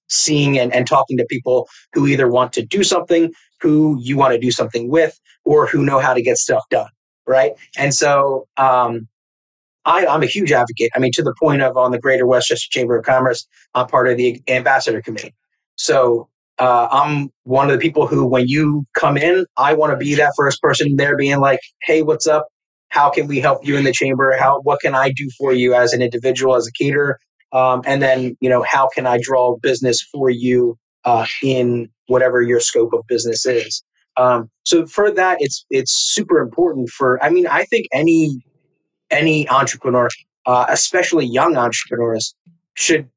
seeing 0.07 0.57
and, 0.59 0.73
and 0.73 0.87
talking 0.87 1.17
to 1.17 1.25
people 1.29 1.67
who 1.93 2.07
either 2.07 2.27
want 2.27 2.53
to 2.53 2.65
do 2.65 2.83
something, 2.83 3.31
who 3.61 3.97
you 4.01 4.17
want 4.17 4.33
to 4.33 4.39
do 4.39 4.51
something 4.51 4.89
with, 4.89 5.19
or 5.43 5.67
who 5.67 5.83
know 5.83 5.99
how 5.99 6.13
to 6.13 6.21
get 6.21 6.37
stuff 6.37 6.63
done? 6.69 6.89
Right. 7.27 7.53
And 7.77 7.93
so, 7.93 8.47
um, 8.57 9.07
I, 9.85 10.05
am 10.05 10.23
a 10.23 10.27
huge 10.27 10.51
advocate. 10.51 10.91
I 10.95 10.99
mean, 10.99 11.11
to 11.13 11.23
the 11.23 11.33
point 11.39 11.61
of 11.61 11.77
on 11.77 11.91
the 11.91 11.99
Greater 11.99 12.25
West 12.25 12.47
Chester 12.47 12.67
Chamber 12.71 12.97
of 12.97 13.05
Commerce, 13.05 13.47
I'm 13.75 13.87
part 13.87 14.07
of 14.07 14.17
the 14.17 14.41
ambassador 14.47 15.01
committee. 15.01 15.33
So 15.75 16.27
uh, 16.57 16.87
I'm 16.91 17.29
one 17.43 17.69
of 17.69 17.73
the 17.73 17.79
people 17.79 18.07
who, 18.07 18.25
when 18.25 18.47
you 18.47 18.85
come 18.97 19.17
in, 19.17 19.45
I 19.57 19.73
want 19.73 19.91
to 19.91 19.97
be 19.97 20.15
that 20.15 20.33
first 20.35 20.61
person 20.61 20.95
there, 20.95 21.15
being 21.17 21.39
like, 21.39 21.59
"Hey, 21.83 22.01
what's 22.01 22.27
up? 22.27 22.47
How 22.89 23.09
can 23.09 23.27
we 23.27 23.39
help 23.39 23.65
you 23.67 23.77
in 23.77 23.83
the 23.83 23.91
chamber? 23.91 24.35
How 24.37 24.61
what 24.61 24.79
can 24.81 24.95
I 24.95 25.11
do 25.11 25.29
for 25.37 25.53
you 25.53 25.73
as 25.73 25.93
an 25.93 26.01
individual, 26.01 26.55
as 26.55 26.67
a 26.67 26.71
caterer, 26.71 27.19
Um, 27.51 27.81
and 27.85 28.01
then, 28.01 28.35
you 28.41 28.49
know, 28.49 28.63
how 28.63 28.87
can 28.93 29.07
I 29.07 29.19
draw 29.21 29.57
business 29.61 30.01
for 30.01 30.29
you 30.29 30.77
uh, 31.05 31.25
in 31.41 31.89
whatever 32.07 32.41
your 32.41 32.59
scope 32.59 32.93
of 32.93 33.05
business 33.07 33.45
is? 33.45 33.83
Um, 34.17 34.49
so 34.63 34.85
for 34.85 35.11
that, 35.11 35.37
it's 35.39 35.65
it's 35.69 35.93
super 36.13 36.39
important 36.39 36.89
for. 36.89 37.23
I 37.23 37.29
mean, 37.29 37.47
I 37.47 37.65
think 37.65 37.87
any 37.93 38.39
any 39.11 39.47
entrepreneur, 39.49 40.09
uh, 40.45 40.65
especially 40.69 41.25
young 41.25 41.57
entrepreneurs, 41.57 42.33
should 42.75 43.09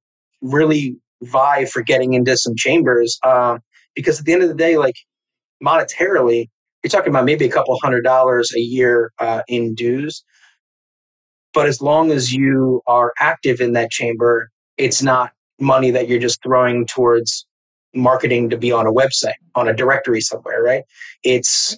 really 0.43 0.97
vie 1.23 1.65
for 1.65 1.83
getting 1.83 2.15
into 2.15 2.37
some 2.37 2.55
chambers 2.57 3.19
um, 3.25 3.61
because 3.95 4.21
at 4.21 4.27
the 4.27 4.33
end 4.33 4.43
of 4.43 4.49
the 4.49 4.55
day, 4.55 4.77
like 4.77 4.97
monetarily, 5.65 6.49
you're 6.83 6.91
talking 6.91 7.11
about 7.11 7.25
maybe 7.25 7.45
a 7.45 7.51
couple 7.51 7.77
hundred 7.83 8.03
dollars 8.03 8.53
a 8.57 8.61
year 8.61 9.13
uh, 9.19 9.43
in 9.49 9.75
dues. 9.75 10.25
But 11.55 11.67
as 11.67 11.81
long 11.81 12.11
as 12.11 12.33
you 12.33 12.83
are 12.87 13.13
active 13.19 13.61
in 13.61 13.73
that 13.73 13.91
chamber, 13.91 14.51
it's 14.77 15.03
not 15.03 15.33
money 15.59 15.91
that 15.91 16.09
you're 16.09 16.21
just 16.21 16.43
throwing 16.43 16.87
towards 16.87 17.47
marketing 17.95 18.51
to 18.51 18.57
be 18.57 18.71
on 18.71 18.87
a 18.87 18.93
website, 18.93 19.33
on 19.55 19.69
a 19.69 19.75
directory 19.75 20.21
somewhere, 20.21 20.63
right? 20.63 20.85
It's 21.25 21.77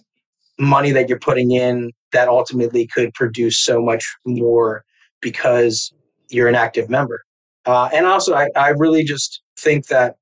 money 0.58 0.90
that 0.90 1.08
you're 1.08 1.18
putting 1.18 1.52
in 1.52 1.92
that 2.12 2.28
ultimately 2.28 2.86
could 2.86 3.14
produce 3.14 3.58
so 3.58 3.80
much 3.80 4.04
more 4.26 4.84
because 5.20 5.92
you're 6.28 6.48
an 6.48 6.54
active 6.54 6.90
member. 6.90 7.22
Uh, 7.64 7.88
and 7.92 8.06
also, 8.06 8.34
I, 8.34 8.48
I 8.56 8.70
really 8.70 9.04
just 9.04 9.42
think 9.58 9.86
that 9.86 10.16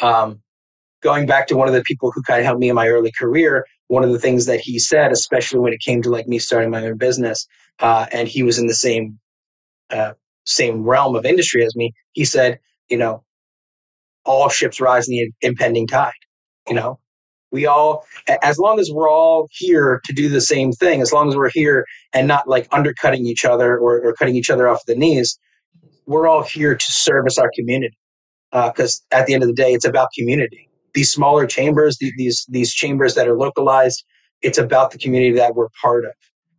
um, 0.00 0.40
going 1.02 1.26
back 1.26 1.46
to 1.48 1.56
one 1.56 1.68
of 1.68 1.74
the 1.74 1.82
people 1.82 2.10
who 2.12 2.22
kind 2.22 2.40
of 2.40 2.46
helped 2.46 2.60
me 2.60 2.68
in 2.68 2.74
my 2.74 2.88
early 2.88 3.12
career, 3.12 3.66
one 3.92 4.04
of 4.04 4.10
the 4.10 4.18
things 4.18 4.46
that 4.46 4.58
he 4.58 4.78
said, 4.78 5.12
especially 5.12 5.60
when 5.60 5.74
it 5.74 5.80
came 5.80 6.00
to 6.00 6.08
like 6.08 6.26
me 6.26 6.38
starting 6.38 6.70
my 6.70 6.82
own 6.86 6.96
business, 6.96 7.46
uh, 7.80 8.06
and 8.10 8.26
he 8.26 8.42
was 8.42 8.58
in 8.58 8.66
the 8.66 8.74
same 8.74 9.18
uh, 9.90 10.14
same 10.46 10.82
realm 10.82 11.14
of 11.14 11.26
industry 11.26 11.62
as 11.62 11.76
me, 11.76 11.92
he 12.12 12.24
said, 12.24 12.58
you 12.88 12.96
know, 12.96 13.22
all 14.24 14.48
ships 14.48 14.80
rise 14.80 15.06
in 15.08 15.14
the 15.14 15.46
impending 15.46 15.86
tide. 15.86 16.22
You 16.66 16.74
know, 16.74 17.00
we 17.50 17.66
all, 17.66 18.06
as 18.42 18.58
long 18.58 18.80
as 18.80 18.90
we're 18.90 19.10
all 19.10 19.46
here 19.50 20.00
to 20.06 20.12
do 20.14 20.30
the 20.30 20.40
same 20.40 20.72
thing, 20.72 21.02
as 21.02 21.12
long 21.12 21.28
as 21.28 21.36
we're 21.36 21.50
here 21.50 21.84
and 22.14 22.26
not 22.26 22.48
like 22.48 22.66
undercutting 22.72 23.26
each 23.26 23.44
other 23.44 23.76
or, 23.76 24.00
or 24.00 24.14
cutting 24.14 24.36
each 24.36 24.48
other 24.48 24.68
off 24.68 24.86
the 24.86 24.96
knees, 24.96 25.38
we're 26.06 26.26
all 26.26 26.42
here 26.42 26.74
to 26.74 26.86
service 26.88 27.36
our 27.36 27.50
community. 27.54 27.98
Because 28.52 29.02
uh, 29.12 29.16
at 29.18 29.26
the 29.26 29.34
end 29.34 29.42
of 29.42 29.50
the 29.50 29.54
day, 29.54 29.74
it's 29.74 29.84
about 29.84 30.08
community. 30.18 30.66
These 30.94 31.10
smaller 31.12 31.46
chambers, 31.46 31.98
these 32.00 32.44
these 32.48 32.72
chambers 32.72 33.14
that 33.14 33.28
are 33.28 33.36
localized, 33.36 34.04
it's 34.42 34.58
about 34.58 34.90
the 34.90 34.98
community 34.98 35.36
that 35.36 35.54
we're 35.54 35.68
part 35.80 36.04
of. 36.04 36.12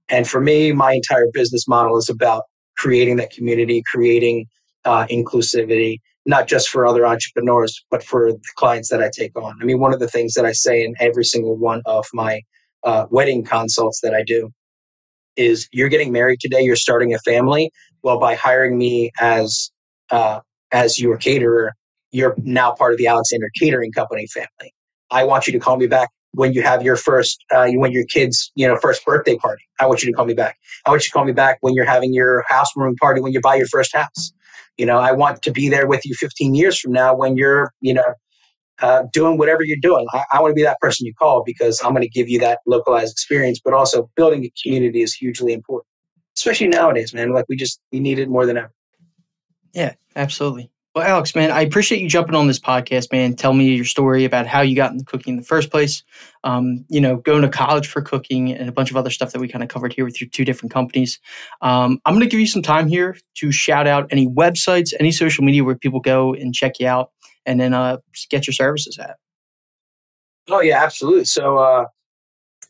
And 0.10 0.28
for 0.28 0.42
me, 0.42 0.72
my 0.72 0.94
entire 0.94 1.28
business 1.34 1.68
model 1.68 1.98
is 1.98 2.10
about 2.10 2.44
creating 2.78 3.18
that 3.18 3.32
community, 3.32 3.84
creating 3.92 4.46
uh, 4.86 5.06
inclusivity, 5.08 6.00
not 6.26 6.48
just 6.48 6.70
for 6.70 6.86
other 6.86 7.06
entrepreneurs, 7.06 7.84
but 7.92 8.04
for 8.04 8.32
the 8.32 8.40
clients 8.56 8.90
that 8.90 9.02
I 9.02 9.10
take 9.14 9.38
on. 9.38 9.58
I 9.62 9.66
mean, 9.66 9.80
one 9.80 9.94
of 9.94 10.00
the 10.00 10.08
things 10.08 10.34
that 10.34 10.46
I 10.46 10.52
say 10.52 10.84
in 10.84 10.96
every 11.00 11.26
single 11.26 11.58
one 11.58 11.82
of 11.86 12.06
my 12.14 12.42
uh, 12.84 13.06
wedding 13.10 13.44
consults 13.44 14.02
that 14.02 14.14
I 14.14 14.24
do 14.24 14.50
is 15.36 15.68
you're 15.72 15.90
getting 15.90 16.12
married 16.12 16.40
today, 16.40 16.62
you're 16.62 16.76
starting 16.76 17.14
a 17.14 17.20
family. 17.20 17.72
Well, 18.04 18.20
by 18.20 18.36
hiring 18.36 18.78
me 18.78 19.12
as 19.20 19.72
uh, 20.12 20.42
as 20.72 21.00
your 21.00 21.18
caterer, 21.18 21.74
you're 22.14 22.36
now 22.44 22.72
part 22.72 22.94
of 22.94 22.98
the 22.98 23.08
Alexander 23.08 23.50
Catering 23.60 23.92
Company 23.92 24.28
family. 24.28 24.74
I 25.12 25.24
want 25.26 25.48
you 25.48 25.54
to 25.54 25.60
call 25.60 25.78
me 25.78 25.88
back 25.88 26.10
when 26.32 26.54
you 26.54 26.64
have 26.64 26.84
your 26.84 26.96
first 26.96 27.44
uh, 27.54 27.68
when 27.74 27.92
your 27.92 28.06
kids 28.06 28.52
you 28.56 28.68
know 28.68 28.78
first 28.78 29.06
birthday 29.06 29.36
party. 29.38 29.64
I 29.80 29.88
want 29.88 30.04
you 30.04 30.12
to 30.12 30.16
call 30.16 30.26
me 30.26 30.34
back. 30.34 30.58
I 30.86 30.90
want 30.90 31.04
you 31.04 31.08
to 31.08 31.12
call 31.12 31.26
me 31.26 31.34
back 31.34 31.58
when 31.62 31.74
you're 31.74 31.86
having 31.86 32.14
your 32.14 32.44
housewarming 32.48 32.96
party 32.96 33.22
when 33.22 33.34
you 33.34 33.42
buy 33.42 33.56
your 33.56 33.68
first 33.68 33.96
house. 33.96 34.32
You 34.78 34.86
know, 34.86 34.98
I 34.98 35.12
want 35.12 35.44
to 35.44 35.52
be 35.52 35.70
there 35.70 35.88
with 35.88 36.06
you 36.06 36.16
15 36.16 36.56
years 36.56 36.80
from 36.80 36.94
now 36.94 37.16
when 37.16 37.38
you're, 37.38 37.72
you 37.82 37.94
know, 37.94 38.16
uh, 38.82 39.04
doing 39.14 39.38
whatever 39.38 39.64
you're 39.64 39.78
doing. 39.80 40.08
I, 40.14 40.24
I 40.34 40.42
want 40.42 40.52
to 40.52 40.56
be 40.56 40.64
that 40.64 40.80
person 40.80 41.06
you 41.06 41.14
call 41.14 41.44
because 41.46 41.80
I'm 41.84 41.92
going 41.92 42.02
to 42.02 42.10
give 42.10 42.28
you 42.28 42.40
that 42.40 42.60
localized 42.66 43.12
experience, 43.12 43.60
but 43.64 43.74
also 43.74 44.10
building 44.16 44.44
a 44.44 44.52
community 44.62 45.04
is 45.04 45.14
hugely 45.14 45.54
important, 45.54 45.88
especially 46.36 46.70
nowadays, 46.70 47.14
man. 47.14 47.34
Like 47.34 47.46
we 47.48 47.56
just, 47.56 47.80
we 47.92 48.00
need 48.00 48.18
it 48.18 48.30
more 48.30 48.48
than 48.48 48.58
ever. 48.58 48.72
Yeah, 49.74 49.94
absolutely. 50.16 50.72
Well, 50.96 51.08
Alex, 51.08 51.34
man, 51.34 51.50
I 51.50 51.62
appreciate 51.62 52.02
you 52.02 52.08
jumping 52.10 52.36
on 52.36 52.46
this 52.46 52.60
podcast, 52.60 53.12
man. 53.12 53.36
Tell 53.36 53.54
me 53.54 53.74
your 53.74 53.86
story 53.86 54.26
about 54.26 54.46
how 54.46 54.62
you 54.62 54.76
got 54.76 54.92
into 54.92 55.04
cooking 55.04 55.34
in 55.34 55.40
the 55.40 55.46
first 55.46 55.72
place. 55.72 56.04
Um, 56.44 56.86
you 56.88 57.02
know, 57.02 57.16
going 57.18 57.42
to 57.42 57.50
college 57.50 57.88
for 57.88 58.00
cooking 58.04 58.52
and 58.52 58.70
a 58.70 58.72
bunch 58.72 58.92
of 58.92 58.98
other 58.98 59.10
stuff 59.10 59.32
that 59.32 59.40
we 59.40 59.48
kind 59.48 59.64
of 59.64 59.70
covered 59.70 59.92
here 59.92 60.06
with 60.06 60.22
your 60.22 60.30
two 60.30 60.46
different 60.46 60.72
companies. 60.72 61.20
Um, 61.62 62.00
I'm 62.06 62.14
going 62.14 62.24
to 62.24 62.30
give 62.30 62.40
you 62.40 62.46
some 62.46 62.62
time 62.62 62.88
here 62.88 63.18
to 63.38 63.52
shout 63.52 63.88
out 63.88 64.08
any 64.12 64.28
websites, 64.28 64.94
any 65.00 65.12
social 65.12 65.44
media 65.44 65.64
where 65.64 65.76
people 65.76 66.00
go 66.00 66.36
and 66.36 66.54
check 66.54 66.80
you 66.80 66.86
out, 66.86 67.10
and 67.44 67.60
then 67.60 67.74
uh, 67.74 67.98
get 68.30 68.46
your 68.46 68.54
services 68.54 69.00
at. 69.00 69.18
Oh 70.48 70.62
yeah, 70.62 70.84
absolutely. 70.84 71.26
So 71.26 71.58
uh, 71.58 71.86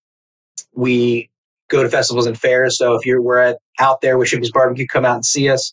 we 0.75 1.29
go 1.69 1.83
to 1.83 1.89
festivals 1.89 2.27
and 2.27 2.39
fairs. 2.39 2.79
So 2.79 2.95
if 2.95 3.05
you're 3.05 3.23
we're 3.23 3.39
at, 3.39 3.59
out 3.79 4.01
there 4.01 4.19
with 4.19 4.29
Shimpy's 4.29 4.51
Barbecue, 4.51 4.87
come 4.87 5.05
out 5.05 5.17
and 5.17 5.25
see 5.25 5.49
us. 5.49 5.73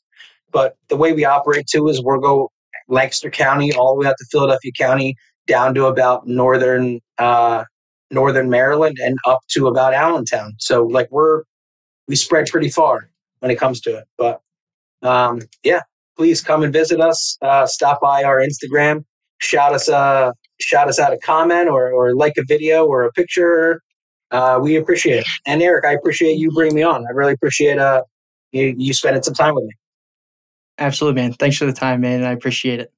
But 0.51 0.75
the 0.87 0.97
way 0.97 1.13
we 1.13 1.25
operate 1.25 1.67
too 1.67 1.87
is 1.87 2.01
we'll 2.03 2.19
go 2.19 2.51
Lancaster 2.87 3.29
County 3.29 3.73
all 3.73 3.93
the 3.93 4.01
way 4.01 4.07
out 4.07 4.15
to 4.17 4.25
Philadelphia 4.31 4.71
County, 4.77 5.15
down 5.45 5.73
to 5.75 5.85
about 5.85 6.27
northern 6.27 6.99
uh, 7.17 7.63
northern 8.11 8.49
Maryland 8.49 8.97
and 9.01 9.17
up 9.25 9.39
to 9.49 9.67
about 9.67 9.93
Allentown. 9.93 10.53
So 10.59 10.83
like 10.83 11.07
we're 11.11 11.43
we 12.07 12.15
spread 12.15 12.47
pretty 12.47 12.69
far 12.69 13.09
when 13.39 13.51
it 13.51 13.59
comes 13.59 13.81
to 13.81 13.97
it. 13.97 14.05
But 14.17 14.41
um, 15.01 15.41
yeah, 15.63 15.81
please 16.15 16.41
come 16.41 16.63
and 16.63 16.71
visit 16.71 17.01
us. 17.01 17.37
Uh, 17.41 17.65
stop 17.65 18.01
by 18.01 18.23
our 18.23 18.39
Instagram, 18.39 19.03
shout 19.39 19.73
us 19.73 19.89
uh, 19.89 20.31
shout 20.59 20.87
us 20.87 20.99
out 20.99 21.13
a 21.13 21.17
comment 21.17 21.69
or 21.69 21.91
or 21.91 22.15
like 22.15 22.33
a 22.37 22.43
video 22.47 22.85
or 22.85 23.03
a 23.03 23.11
picture. 23.11 23.81
Uh, 24.31 24.59
we 24.61 24.75
appreciate 24.75 25.19
it. 25.19 25.27
And 25.45 25.61
Eric, 25.61 25.85
I 25.85 25.93
appreciate 25.93 26.37
you 26.37 26.51
bringing 26.51 26.75
me 26.75 26.83
on. 26.83 27.05
I 27.05 27.11
really 27.11 27.33
appreciate 27.33 27.77
uh 27.77 28.03
you, 28.51 28.73
you 28.77 28.93
spending 28.93 29.23
some 29.23 29.33
time 29.33 29.55
with 29.55 29.65
me. 29.65 29.73
Absolutely, 30.79 31.21
man. 31.21 31.33
Thanks 31.33 31.57
for 31.57 31.65
the 31.65 31.73
time, 31.73 32.01
man. 32.01 32.23
I 32.23 32.31
appreciate 32.31 32.79
it. 32.79 32.91